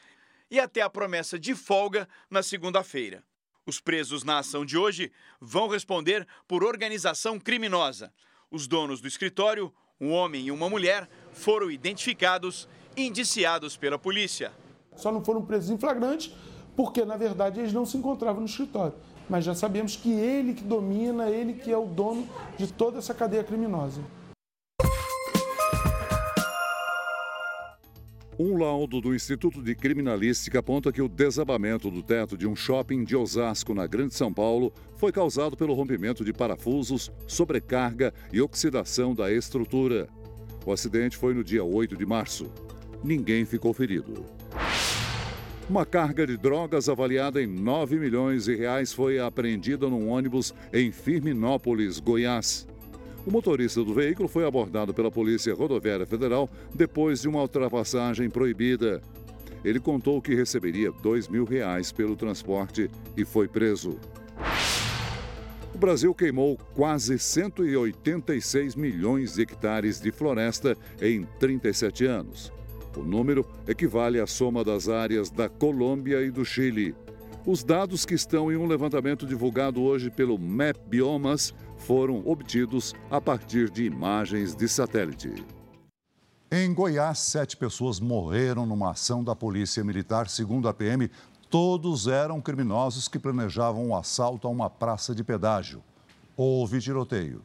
[0.50, 3.22] E até a promessa de folga na segunda-feira.
[3.66, 8.12] Os presos na ação de hoje vão responder por organização criminosa.
[8.50, 14.50] Os donos do escritório, um homem e uma mulher, foram identificados e indiciados pela polícia.
[14.98, 16.34] Só não foram presos em flagrante
[16.76, 18.94] porque, na verdade, eles não se encontravam no escritório.
[19.28, 23.12] Mas já sabemos que ele que domina, ele que é o dono de toda essa
[23.12, 24.00] cadeia criminosa.
[28.38, 33.02] Um laudo do Instituto de Criminalística aponta que o desabamento do teto de um shopping
[33.02, 39.12] de Osasco, na Grande São Paulo, foi causado pelo rompimento de parafusos, sobrecarga e oxidação
[39.12, 40.08] da estrutura.
[40.64, 42.48] O acidente foi no dia 8 de março.
[43.02, 44.37] Ninguém ficou ferido.
[45.68, 50.90] Uma carga de drogas avaliada em 9 milhões de reais foi apreendida num ônibus em
[50.90, 52.66] Firminópolis, Goiás.
[53.26, 59.02] O motorista do veículo foi abordado pela Polícia Rodoviária Federal depois de uma ultrapassagem proibida.
[59.62, 63.98] Ele contou que receberia 2 mil reais pelo transporte e foi preso.
[65.74, 72.57] O Brasil queimou quase 186 milhões de hectares de floresta em 37 anos.
[72.96, 76.94] O número equivale à soma das áreas da Colômbia e do Chile.
[77.46, 83.20] Os dados que estão em um levantamento divulgado hoje pelo MAP Biomas foram obtidos a
[83.20, 85.32] partir de imagens de satélite.
[86.50, 90.28] Em Goiás, sete pessoas morreram numa ação da Polícia Militar.
[90.28, 91.10] Segundo a PM,
[91.50, 95.82] todos eram criminosos que planejavam um assalto a uma praça de pedágio.
[96.36, 97.42] Houve tiroteio.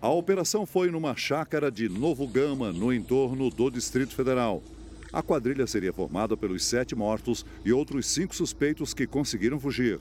[0.00, 4.62] A operação foi numa chácara de Novo Gama, no entorno do Distrito Federal.
[5.14, 10.00] A quadrilha seria formada pelos sete mortos e outros cinco suspeitos que conseguiram fugir.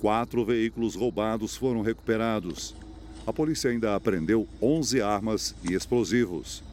[0.00, 2.74] Quatro veículos roubados foram recuperados.
[3.26, 6.64] A polícia ainda apreendeu 11 armas e explosivos.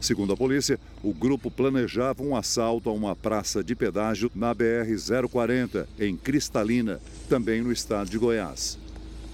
[0.00, 5.88] Segundo a polícia, o grupo planejava um assalto a uma praça de pedágio na BR-040,
[5.98, 8.78] em Cristalina, também no estado de Goiás.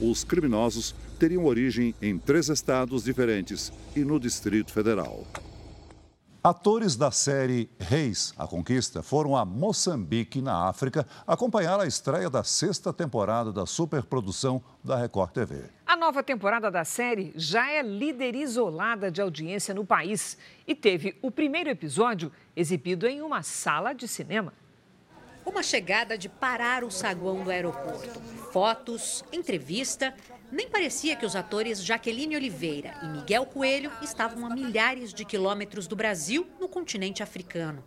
[0.01, 5.27] Os criminosos teriam origem em três estados diferentes e no Distrito Federal.
[6.47, 12.45] Atores da série Reis, a Conquista, foram a Moçambique, na África, acompanhar a estreia da
[12.45, 15.65] sexta temporada da superprodução da Record TV.
[15.85, 21.19] A nova temporada da série já é líder isolada de audiência no país e teve
[21.21, 24.53] o primeiro episódio exibido em uma sala de cinema.
[25.45, 28.20] Uma chegada de parar o saguão do aeroporto.
[28.53, 30.14] Fotos, entrevista
[30.51, 35.86] nem parecia que os atores Jaqueline Oliveira e Miguel Coelho estavam a milhares de quilômetros
[35.86, 37.84] do Brasil, no continente africano.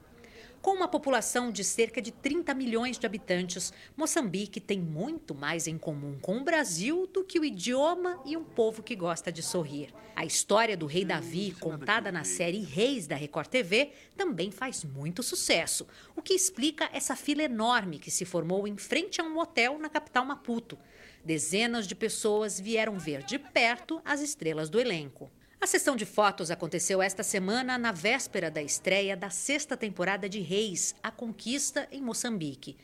[0.62, 5.78] Com uma população de cerca de 30 milhões de habitantes, Moçambique tem muito mais em
[5.78, 9.94] comum com o Brasil do que o idioma e um povo que gosta de sorrir.
[10.18, 15.24] A história do rei Davi, contada na série Reis da Record TV, também faz muito
[15.24, 19.80] sucesso, o que explica essa fila enorme que se formou em frente a um hotel
[19.80, 20.78] na capital Maputo.
[21.24, 25.32] Dezenas de pessoas vieram ver de perto as estrelas do elenco.
[25.62, 30.40] A sessão de fotos aconteceu esta semana na véspera da estreia da sexta temporada de
[30.40, 32.78] Reis, A Conquista em Moçambique.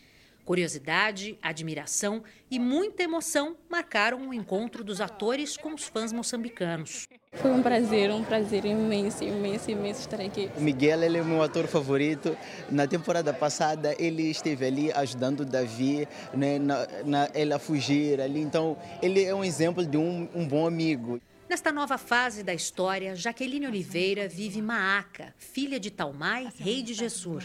[0.43, 2.21] Curiosidade, admiração
[2.51, 7.07] e muita emoção marcaram o encontro dos atores com os fãs moçambicanos.
[7.31, 10.51] Foi um prazer, um prazer imenso, imenso, imenso estar aqui.
[10.57, 12.37] O Miguel ele é meu ator favorito.
[12.69, 18.19] Na temporada passada ele esteve ali ajudando o Davi, né, na, na, ele a fugir
[18.19, 18.41] ali.
[18.41, 21.21] Então ele é um exemplo de um, um bom amigo.
[21.55, 27.43] Nesta nova fase da história, Jaqueline Oliveira vive Maaca, filha de Talmai, rei de Gessur.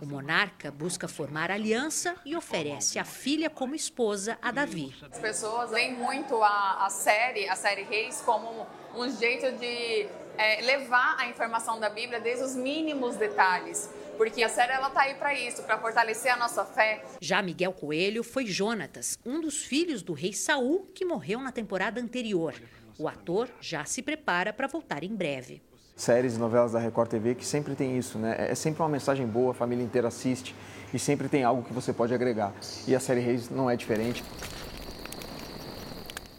[0.00, 4.94] O monarca busca formar aliança e oferece a filha como esposa a Davi.
[5.10, 10.06] As pessoas veem muito a, a série, a série Reis, como um jeito de
[10.38, 13.90] é, levar a informação da Bíblia desde os mínimos detalhes.
[14.16, 17.04] Porque a série ela tá aí para isso, para fortalecer a nossa fé.
[17.20, 22.00] Já Miguel Coelho foi Jonatas, um dos filhos do rei Saul que morreu na temporada
[22.00, 22.54] anterior.
[22.98, 25.62] O ator já se prepara para voltar em breve.
[25.94, 28.34] Séries e novelas da Record TV que sempre tem isso, né?
[28.50, 30.52] É sempre uma mensagem boa, a família inteira assiste
[30.92, 32.52] e sempre tem algo que você pode agregar.
[32.88, 34.24] E a série Reis não é diferente.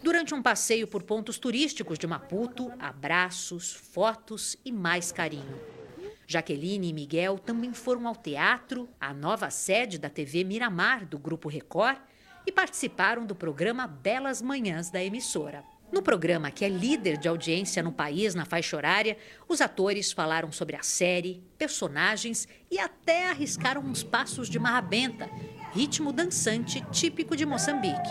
[0.04, 5.58] Durante um passeio por pontos turísticos de Maputo, abraços, fotos e mais carinho.
[6.28, 11.48] Jaqueline e Miguel também foram ao teatro, a nova sede da TV Miramar do Grupo
[11.48, 11.98] Record,
[12.46, 15.64] e participaram do programa Belas Manhãs da emissora.
[15.92, 19.18] No programa, que é líder de audiência no país na faixa horária,
[19.48, 25.28] os atores falaram sobre a série, personagens e até arriscaram uns passos de marrabenta,
[25.74, 28.10] ritmo dançante típico de Moçambique.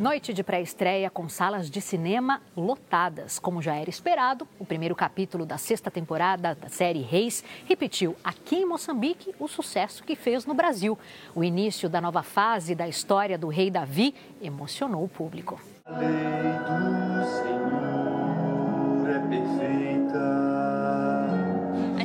[0.00, 3.38] Noite de pré-estreia com salas de cinema lotadas.
[3.38, 8.56] Como já era esperado, o primeiro capítulo da sexta temporada da série Reis repetiu aqui
[8.56, 10.98] em Moçambique o sucesso que fez no Brasil.
[11.34, 15.60] O início da nova fase da história do rei Davi emocionou o público.
[15.84, 20.49] A lei do Senhor é perfeita.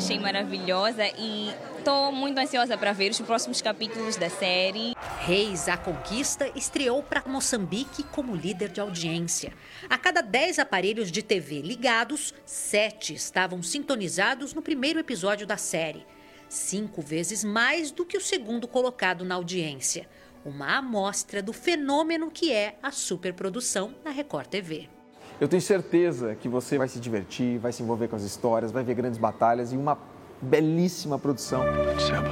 [0.05, 4.93] Achei maravilhosa e estou muito ansiosa para ver os próximos capítulos da série.
[5.21, 9.51] Reis, a Conquista estreou para Moçambique como líder de audiência.
[9.89, 16.05] A cada 10 aparelhos de TV ligados, sete estavam sintonizados no primeiro episódio da série.
[16.47, 20.07] Cinco vezes mais do que o segundo colocado na audiência.
[20.45, 24.94] Uma amostra do fenômeno que é a superprodução na Record TV.
[25.39, 28.83] Eu tenho certeza que você vai se divertir, vai se envolver com as histórias, vai
[28.83, 29.97] ver grandes batalhas e uma
[30.41, 31.61] belíssima produção.
[31.99, 32.29] Seba,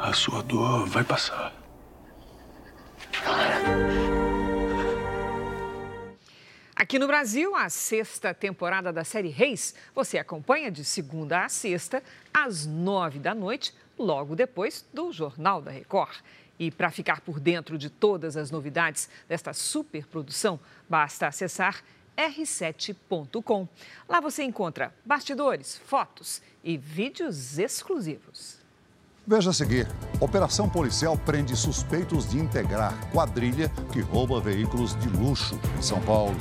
[0.00, 1.54] a sua dor vai passar.
[6.74, 12.02] Aqui no Brasil, a sexta temporada da série Reis você acompanha de segunda a sexta,
[12.34, 16.16] às nove da noite, logo depois do Jornal da Record.
[16.58, 20.58] E para ficar por dentro de todas as novidades desta superprodução,
[20.88, 21.82] basta acessar
[22.16, 23.68] r7.com.
[24.08, 28.58] Lá você encontra bastidores, fotos e vídeos exclusivos.
[29.26, 29.88] Veja a seguir:
[30.20, 36.36] operação policial prende suspeitos de integrar quadrilha que rouba veículos de luxo em São Paulo.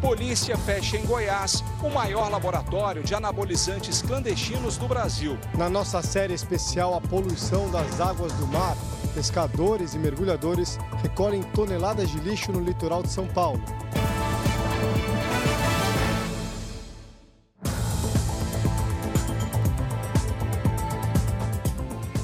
[0.00, 5.38] Polícia fecha em Goiás o maior laboratório de anabolizantes clandestinos do Brasil.
[5.56, 8.76] Na nossa série especial A Poluição das Águas do Mar,
[9.16, 13.62] pescadores e mergulhadores recolhem toneladas de lixo no litoral de São Paulo.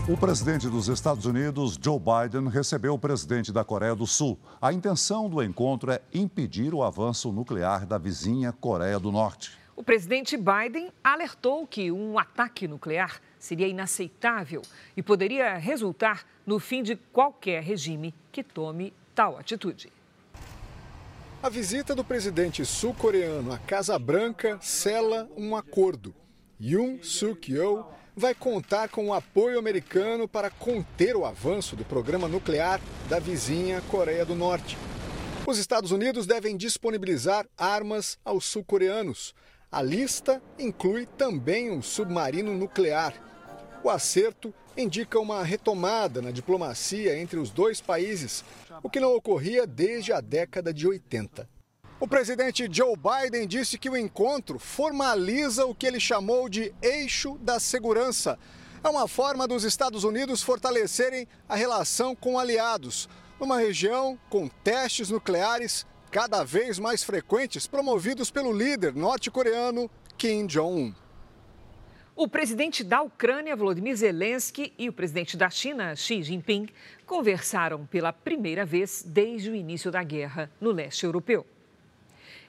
[0.06, 4.38] O presidente dos Estados Unidos, Joe Biden, recebeu o presidente da Coreia do Sul.
[4.60, 9.56] A intenção do encontro é impedir o avanço nuclear da vizinha Coreia do Norte.
[9.74, 14.62] O presidente Biden alertou que um ataque nuclear seria inaceitável
[14.96, 19.92] e poderia resultar no fim de qualquer regime que tome tal atitude.
[21.42, 26.14] A visita do presidente sul-coreano à Casa Branca sela um acordo.
[26.60, 32.80] Yoon Suk-yeol vai contar com o apoio americano para conter o avanço do programa nuclear
[33.08, 34.78] da vizinha Coreia do Norte.
[35.44, 39.34] Os Estados Unidos devem disponibilizar armas aos sul-coreanos.
[39.68, 43.31] A lista inclui também um submarino nuclear.
[43.84, 48.44] O acerto indica uma retomada na diplomacia entre os dois países,
[48.80, 51.48] o que não ocorria desde a década de 80.
[51.98, 57.36] O presidente Joe Biden disse que o encontro formaliza o que ele chamou de eixo
[57.38, 58.38] da segurança.
[58.84, 63.08] É uma forma dos Estados Unidos fortalecerem a relação com aliados,
[63.38, 70.94] numa região com testes nucleares cada vez mais frequentes promovidos pelo líder norte-coreano Kim Jong-un.
[72.14, 76.68] O presidente da Ucrânia, Volodymyr Zelensky, e o presidente da China, Xi Jinping,
[77.06, 81.46] conversaram pela primeira vez desde o início da guerra no leste europeu.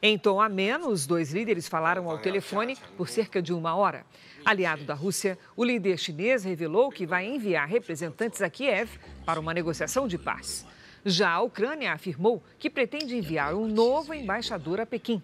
[0.01, 4.05] Em tom ameno, os dois líderes falaram ao telefone por cerca de uma hora.
[4.43, 9.53] Aliado da Rússia, o líder chinês revelou que vai enviar representantes a Kiev para uma
[9.53, 10.66] negociação de paz.
[11.05, 15.24] Já a Ucrânia afirmou que pretende enviar um novo embaixador a Pequim.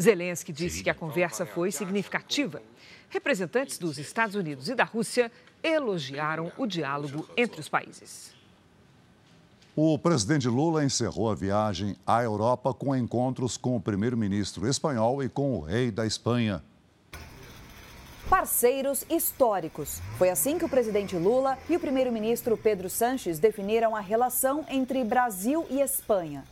[0.00, 2.62] Zelensky disse que a conversa foi significativa.
[3.14, 5.30] Representantes dos Estados Unidos e da Rússia
[5.62, 8.34] elogiaram o diálogo entre os países.
[9.76, 15.28] O presidente Lula encerrou a viagem à Europa com encontros com o primeiro-ministro espanhol e
[15.28, 16.60] com o rei da Espanha.
[18.28, 20.00] Parceiros históricos.
[20.18, 25.04] Foi assim que o presidente Lula e o primeiro-ministro Pedro Sanches definiram a relação entre
[25.04, 26.42] Brasil e Espanha.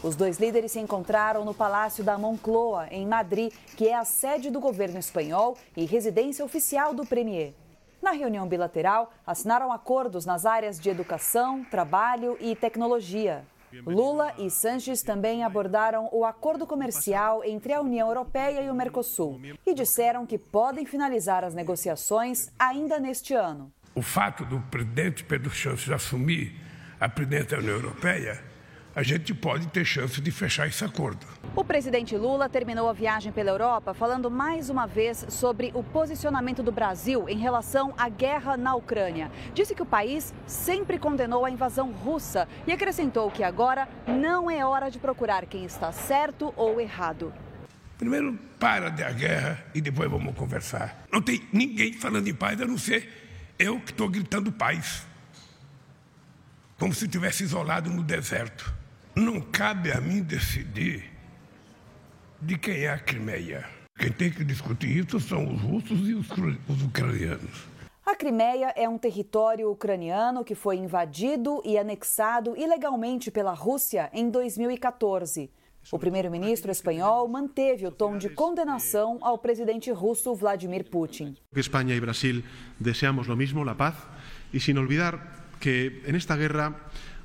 [0.00, 4.48] Os dois líderes se encontraram no Palácio da Moncloa, em Madrid, que é a sede
[4.48, 7.52] do governo espanhol e residência oficial do premier.
[8.00, 13.44] Na reunião bilateral, assinaram acordos nas áreas de educação, trabalho e tecnologia.
[13.84, 19.40] Lula e Sanches também abordaram o acordo comercial entre a União Europeia e o Mercosul
[19.66, 23.70] e disseram que podem finalizar as negociações ainda neste ano.
[23.96, 26.54] O fato do presidente Pedro Sanches assumir
[27.00, 28.47] a presidência da União Europeia
[28.98, 31.24] a gente pode ter chance de fechar esse acordo.
[31.54, 36.64] O presidente Lula terminou a viagem pela Europa falando mais uma vez sobre o posicionamento
[36.64, 39.30] do Brasil em relação à guerra na Ucrânia.
[39.54, 44.66] Disse que o país sempre condenou a invasão russa e acrescentou que agora não é
[44.66, 47.32] hora de procurar quem está certo ou errado.
[47.96, 51.06] Primeiro, para a guerra e depois vamos conversar.
[51.12, 55.06] Não tem ninguém falando em paz a não ser eu que estou gritando paz.
[56.76, 58.77] Como se estivesse isolado no deserto.
[59.18, 61.10] Não cabe a mim decidir
[62.40, 63.68] de quem é a Crimeia.
[63.98, 66.28] Quem tem que discutir isso são os russos e os,
[66.68, 67.66] os ucranianos.
[68.06, 74.30] A Crimeia é um território ucraniano que foi invadido e anexado ilegalmente pela Rússia em
[74.30, 75.50] 2014.
[75.90, 81.36] O primeiro-ministro espanhol manteve o tom de condenação ao presidente russo Vladimir Putin.
[81.56, 82.44] Espanha e Brasil
[82.78, 83.96] desejamos o mesmo, a paz,
[84.52, 86.72] e sem olvidar que nesta guerra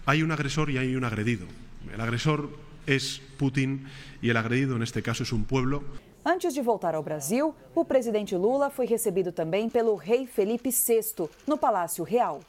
[0.07, 1.62] há um agressor e há um agredido.
[1.91, 2.49] El agresor
[2.86, 3.86] es Putin
[4.21, 5.84] e el agredido, neste caso, é um pueblo.
[6.25, 11.27] Antes de voltar ao Brasil, o presidente Lula foi recebido também pelo rei Felipe VI
[11.45, 12.39] no Palácio Real.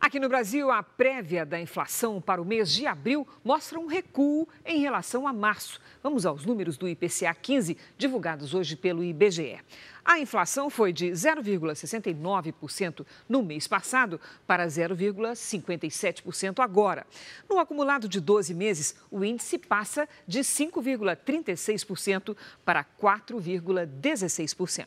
[0.00, 4.48] Aqui no Brasil, a prévia da inflação para o mês de abril mostra um recuo
[4.64, 5.78] em relação a março.
[6.02, 9.58] Vamos aos números do IPCA 15, divulgados hoje pelo IBGE.
[10.04, 17.06] A inflação foi de 0,69% no mês passado para 0,57% agora.
[17.48, 24.86] No acumulado de 12 meses, o índice passa de 5,36% para 4,16%.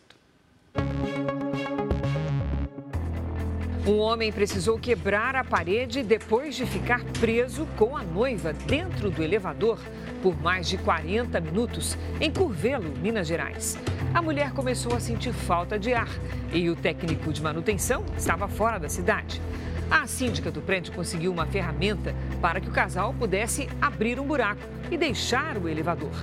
[3.85, 9.21] Um homem precisou quebrar a parede depois de ficar preso com a noiva dentro do
[9.21, 9.77] elevador
[10.21, 13.77] por mais de 40 minutos em Curvelo, Minas Gerais.
[14.13, 16.07] A mulher começou a sentir falta de ar
[16.53, 19.41] e o técnico de manutenção estava fora da cidade.
[19.91, 24.61] A síndica do prédio conseguiu uma ferramenta para que o casal pudesse abrir um buraco
[24.89, 26.13] e deixar o elevador.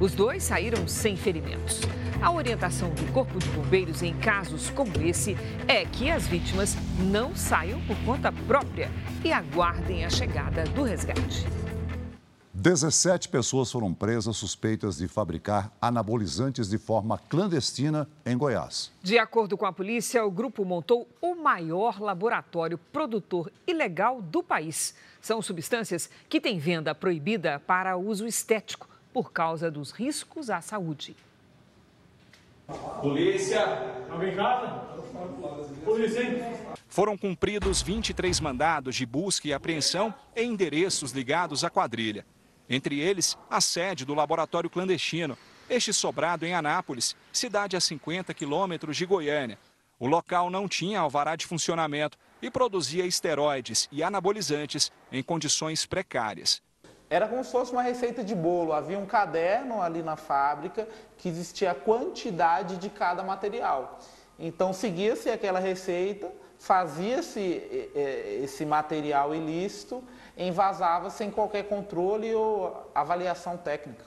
[0.00, 1.82] Os dois saíram sem ferimentos.
[2.22, 5.34] A orientação do Corpo de Bombeiros em casos como esse
[5.66, 6.76] é que as vítimas
[7.10, 8.90] não saiam por conta própria
[9.24, 11.46] e aguardem a chegada do resgate.
[12.52, 18.92] 17 pessoas foram presas suspeitas de fabricar anabolizantes de forma clandestina em Goiás.
[19.02, 24.94] De acordo com a polícia, o grupo montou o maior laboratório produtor ilegal do país.
[25.22, 31.16] São substâncias que têm venda proibida para uso estético por causa dos riscos à saúde.
[33.00, 33.60] Polícia!
[34.10, 34.66] Alguém em casa?
[35.84, 36.42] Polícia, hein?
[36.88, 42.26] Foram cumpridos 23 mandados de busca e apreensão em endereços ligados à quadrilha.
[42.68, 48.96] Entre eles, a sede do laboratório clandestino, este sobrado em Anápolis, cidade a 50 quilômetros
[48.96, 49.58] de Goiânia.
[49.98, 56.62] O local não tinha alvará de funcionamento e produzia esteroides e anabolizantes em condições precárias.
[57.10, 58.72] Era como se fosse uma receita de bolo.
[58.72, 60.86] Havia um caderno ali na fábrica
[61.18, 63.98] que existia a quantidade de cada material.
[64.38, 67.40] Então seguia-se aquela receita, fazia-se
[68.42, 70.04] esse material ilícito,
[70.38, 74.04] envasava sem qualquer controle ou avaliação técnica.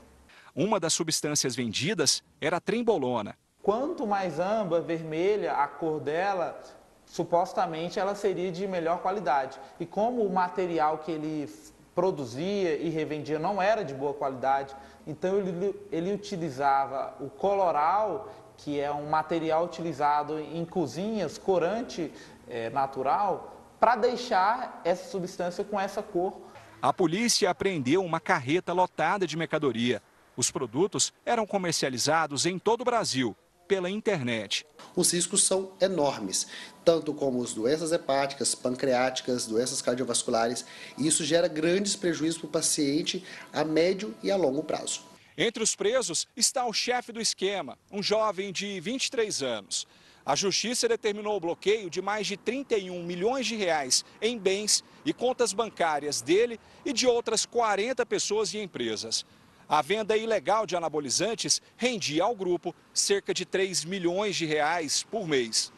[0.56, 3.36] Uma das substâncias vendidas era trembolona.
[3.62, 6.60] Quanto mais âmbar, vermelha a cor dela,
[7.06, 9.60] supostamente ela seria de melhor qualidade.
[9.80, 11.49] E como o material que ele
[11.96, 14.76] produzia e revendia não era de boa qualidade,
[15.06, 22.12] então ele, ele utilizava o coloral, que é um material utilizado em cozinhas, corante
[22.48, 26.41] é, natural, para deixar essa substância com essa cor.
[26.82, 30.02] A polícia apreendeu uma carreta lotada de mercadoria.
[30.36, 33.36] Os produtos eram comercializados em todo o Brasil
[33.68, 34.66] pela internet.
[34.95, 36.47] Os riscos são enormes,
[36.84, 40.66] tanto como as doenças hepáticas, pancreáticas, doenças cardiovasculares,
[40.97, 45.01] e isso gera grandes prejuízos para o paciente a médio e a longo prazo.
[45.38, 49.88] Entre os presos está o chefe do esquema, um jovem de 23 anos.
[50.26, 55.11] A justiça determinou o bloqueio de mais de 31 milhões de reais em bens e
[55.11, 59.26] contas bancárias dele e de outras 40 pessoas e empresas.
[59.74, 65.28] A venda ilegal de anabolizantes rendia ao grupo cerca de 3 milhões de reais por
[65.28, 65.74] mês.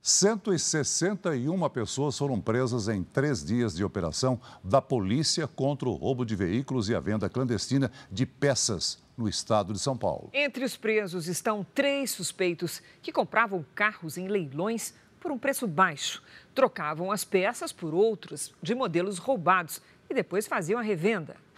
[0.00, 6.36] 161 pessoas foram presas em três dias de operação da polícia contra o roubo de
[6.36, 10.30] veículos e a venda clandestina de peças no estado de São Paulo.
[10.32, 16.22] Entre os presos estão três suspeitos que compravam carros em leilões por um preço baixo,
[16.54, 21.49] trocavam as peças por outros de modelos roubados e depois faziam a revenda.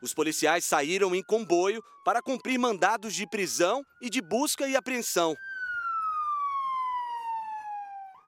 [0.00, 5.34] Os policiais saíram em comboio para cumprir mandados de prisão e de busca e apreensão.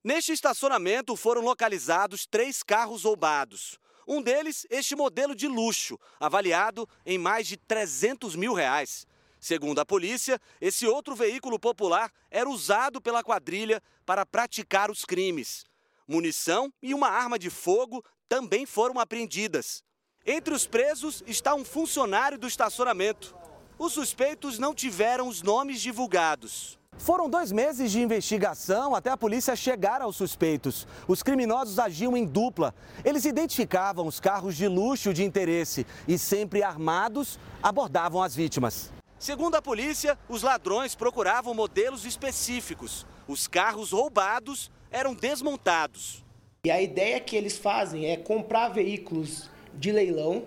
[0.02, 3.78] Neste estacionamento foram localizados três carros roubados.
[4.06, 9.06] Um deles, este modelo de luxo, avaliado em mais de 300 mil reais.
[9.38, 15.66] Segundo a polícia, esse outro veículo popular era usado pela quadrilha para praticar os crimes.
[16.06, 19.84] Munição e uma arma de fogo também foram apreendidas.
[20.30, 23.34] Entre os presos está um funcionário do estacionamento.
[23.78, 26.78] Os suspeitos não tiveram os nomes divulgados.
[26.98, 30.86] Foram dois meses de investigação até a polícia chegar aos suspeitos.
[31.06, 32.74] Os criminosos agiam em dupla.
[33.02, 38.92] Eles identificavam os carros de luxo de interesse e, sempre armados, abordavam as vítimas.
[39.18, 43.06] Segundo a polícia, os ladrões procuravam modelos específicos.
[43.26, 46.22] Os carros roubados eram desmontados.
[46.66, 49.48] E a ideia que eles fazem é comprar veículos
[49.78, 50.44] de leilão,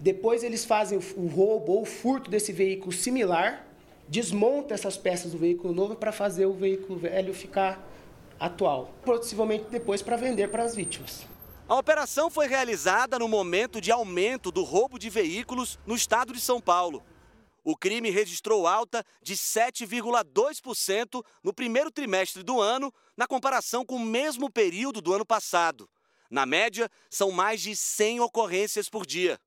[0.00, 3.68] depois eles fazem o roubo ou o furto desse veículo similar
[4.08, 7.82] desmonta essas peças do veículo novo para fazer o veículo velho ficar
[8.38, 11.24] atual, possivelmente depois para vender para as vítimas.
[11.68, 16.40] A operação foi realizada no momento de aumento do roubo de veículos no estado de
[16.40, 17.02] São Paulo.
[17.64, 24.04] O crime registrou alta de 7,2% no primeiro trimestre do ano, na comparação com o
[24.04, 25.88] mesmo período do ano passado.
[26.32, 29.38] Na média, são mais de 100 ocorrências por dia.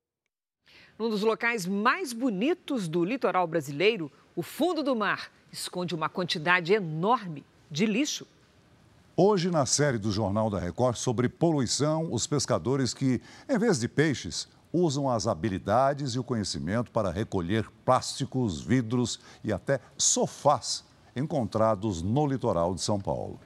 [0.96, 6.72] Num dos locais mais bonitos do litoral brasileiro, o fundo do mar esconde uma quantidade
[6.72, 8.24] enorme de lixo.
[9.16, 13.88] Hoje, na série do Jornal da Record sobre poluição, os pescadores que, em vez de
[13.88, 20.84] peixes, usam as habilidades e o conhecimento para recolher plásticos, vidros e até sofás
[21.16, 23.40] encontrados no litoral de São Paulo.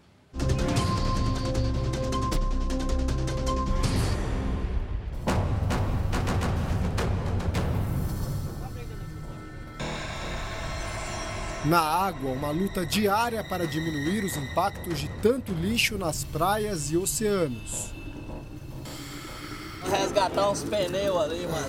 [11.71, 16.97] Na água, uma luta diária para diminuir os impactos de tanto lixo nas praias e
[16.97, 17.95] oceanos.
[19.89, 21.69] Resgatar uns pneus ali, mano.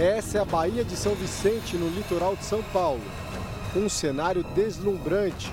[0.00, 3.02] Essa é a Baía de São Vicente, no litoral de São Paulo.
[3.76, 5.52] Um cenário deslumbrante,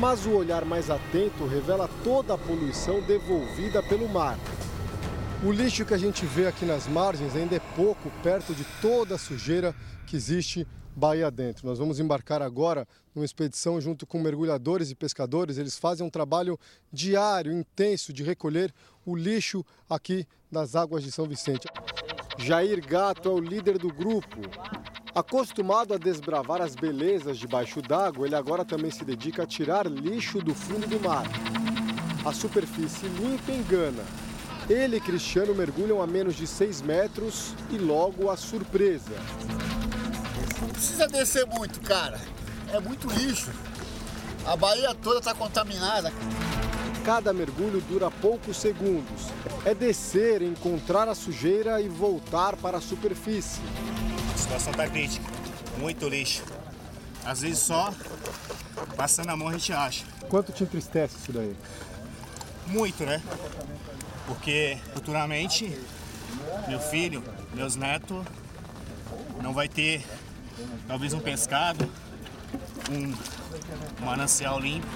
[0.00, 4.36] mas o olhar mais atento revela toda a poluição devolvida pelo mar.
[5.44, 9.14] O lixo que a gente vê aqui nas margens ainda é pouco perto de toda
[9.14, 9.72] a sujeira
[10.04, 10.66] que existe
[10.96, 11.66] Bahia dentro.
[11.66, 15.58] Nós vamos embarcar agora numa expedição junto com mergulhadores e pescadores.
[15.58, 16.58] Eles fazem um trabalho
[16.92, 18.72] diário, intenso, de recolher
[19.04, 21.66] o lixo aqui das águas de São Vicente.
[22.38, 24.40] Jair Gato é o líder do grupo.
[25.14, 30.40] Acostumado a desbravar as belezas debaixo d'água, ele agora também se dedica a tirar lixo
[30.40, 31.24] do fundo do mar.
[32.24, 34.02] A superfície limpa engana.
[34.68, 39.14] Ele e Cristiano mergulham a menos de 6 metros e logo a surpresa.
[40.64, 42.18] Não precisa descer muito, cara.
[42.72, 43.50] É muito lixo.
[44.46, 46.10] A Bahia toda está contaminada.
[47.04, 49.26] Cada mergulho dura poucos segundos.
[49.66, 53.60] É descer, encontrar a sujeira e voltar para a superfície.
[54.34, 55.26] A situação está crítica.
[55.76, 56.42] Muito lixo.
[57.26, 57.92] Às vezes só
[58.96, 60.06] passando a mão a gente acha.
[60.30, 61.54] Quanto te entristece isso daí?
[62.66, 63.20] Muito, né?
[64.26, 65.78] Porque futuramente
[66.66, 68.24] meu filho, meus netos
[69.42, 70.02] não vai ter
[70.86, 71.88] talvez um pescado,
[72.90, 74.86] um manancial limpo.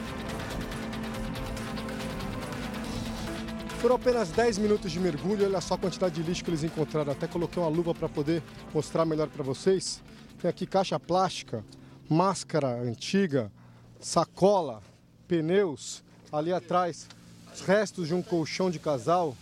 [3.80, 7.12] Foram apenas 10 minutos de mergulho, olha só a quantidade de lixo que eles encontraram.
[7.12, 8.42] Até coloquei uma luva para poder
[8.74, 10.02] mostrar melhor para vocês.
[10.40, 11.64] Tem aqui caixa plástica,
[12.08, 13.52] máscara antiga,
[14.00, 14.82] sacola,
[15.28, 16.02] pneus,
[16.32, 17.06] ali atrás,
[17.54, 19.36] os restos de um colchão de casal.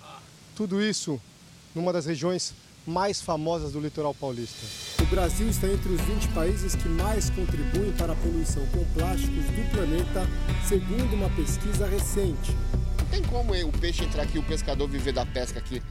[0.55, 1.21] Tudo isso
[1.75, 2.55] numa das regiões
[2.87, 4.65] mais famosas do litoral paulista.
[5.03, 9.45] O Brasil está entre os 20 países que mais contribuem para a poluição com plásticos
[9.45, 10.27] do planeta,
[10.67, 12.55] segundo uma pesquisa recente.
[12.99, 15.83] Não tem como o peixe entrar aqui, o pescador viver da pesca aqui.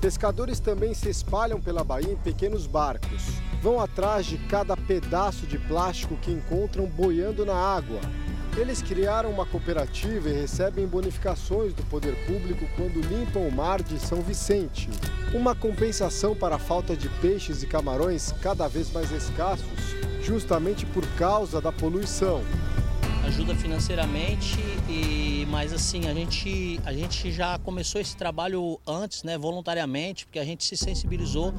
[0.00, 3.22] Pescadores também se espalham pela baía em pequenos barcos.
[3.62, 8.00] Vão atrás de cada pedaço de plástico que encontram boiando na água.
[8.60, 13.98] Eles criaram uma cooperativa e recebem bonificações do poder público quando limpam o mar de
[13.98, 14.90] São Vicente.
[15.32, 21.06] Uma compensação para a falta de peixes e camarões cada vez mais escassos, justamente por
[21.16, 22.42] causa da poluição
[23.24, 24.58] ajuda financeiramente
[24.88, 30.38] e mas assim a gente a gente já começou esse trabalho antes né voluntariamente porque
[30.38, 31.52] a gente se sensibilizou.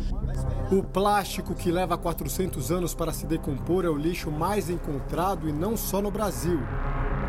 [0.71, 5.51] O plástico que leva 400 anos para se decompor é o lixo mais encontrado e
[5.51, 6.59] não só no Brasil.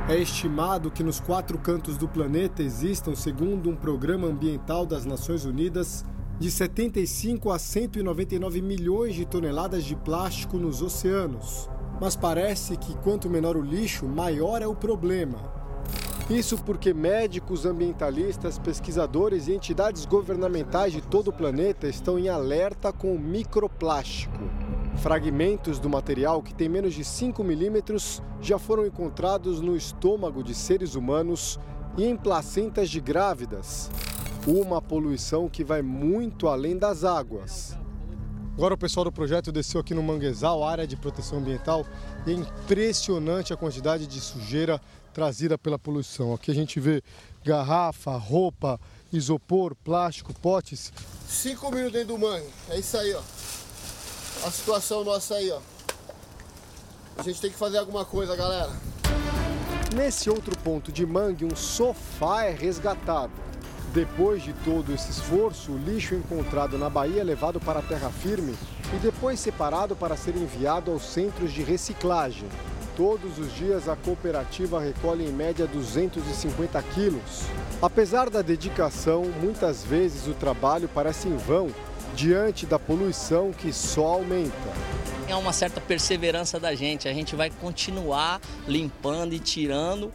[0.09, 5.45] É estimado que nos quatro cantos do planeta existam segundo um programa ambiental das Nações
[5.45, 6.05] Unidas
[6.39, 11.69] de 75 a 199 milhões de toneladas de plástico nos oceanos.
[12.01, 15.62] Mas parece que quanto menor o lixo, maior é o problema.
[16.31, 22.93] Isso porque médicos, ambientalistas, pesquisadores e entidades governamentais de todo o planeta estão em alerta
[22.93, 24.39] com o microplástico.
[24.97, 30.55] Fragmentos do material que tem menos de 5 milímetros já foram encontrados no estômago de
[30.55, 31.59] seres humanos
[31.97, 33.91] e em placentas de grávidas.
[34.47, 37.77] Uma poluição que vai muito além das águas.
[38.55, 41.87] Agora o pessoal do projeto desceu aqui no Manguezal, área de proteção ambiental,
[42.27, 44.81] e é impressionante a quantidade de sujeira
[45.15, 46.35] trazida pela poluição.
[46.35, 47.03] Aqui a gente vê
[47.43, 48.79] garrafa, roupa,
[49.11, 50.93] isopor, plástico, potes.
[51.27, 53.23] Cinco minutos dentro do mangue, é isso aí, ó.
[54.47, 55.61] A situação nossa aí, ó.
[57.17, 58.71] A gente tem que fazer alguma coisa, galera.
[59.97, 63.33] Nesse outro ponto de mangue, um sofá é resgatado.
[63.93, 68.09] Depois de todo esse esforço, o lixo encontrado na Bahia é levado para a terra
[68.09, 68.55] firme
[68.91, 72.49] e depois separado para ser enviado aos centros de reciclagem.
[72.97, 77.43] Todos os dias a cooperativa recolhe em média 250 quilos.
[77.83, 81.69] Apesar da dedicação, muitas vezes o trabalho parece em vão
[82.17, 84.73] diante da poluição que só aumenta.
[85.29, 90.11] É uma certa perseverança da gente, a gente vai continuar limpando e tirando,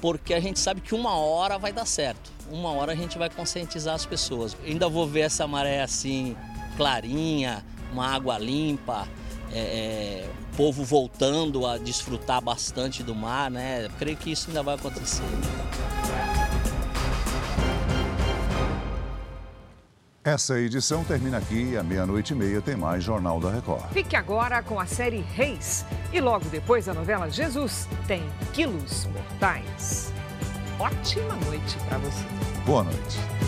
[0.00, 3.30] porque a gente sabe que uma hora vai dar certo uma hora a gente vai
[3.30, 4.56] conscientizar as pessoas.
[4.62, 6.36] Eu ainda vou ver essa maré assim,
[6.76, 9.06] clarinha, uma água limpa,
[9.52, 13.86] é, é, o povo voltando a desfrutar bastante do mar, né?
[13.86, 15.22] Eu creio que isso ainda vai acontecer.
[20.22, 23.90] Essa edição termina aqui e à meia-noite e meia tem mais Jornal da Record.
[23.90, 25.84] Fique agora com a série Reis.
[26.12, 28.22] E logo depois da novela Jesus tem
[28.52, 30.12] Quilos Mortais
[30.80, 32.24] ótima noite para você.
[32.64, 33.39] Boa noite.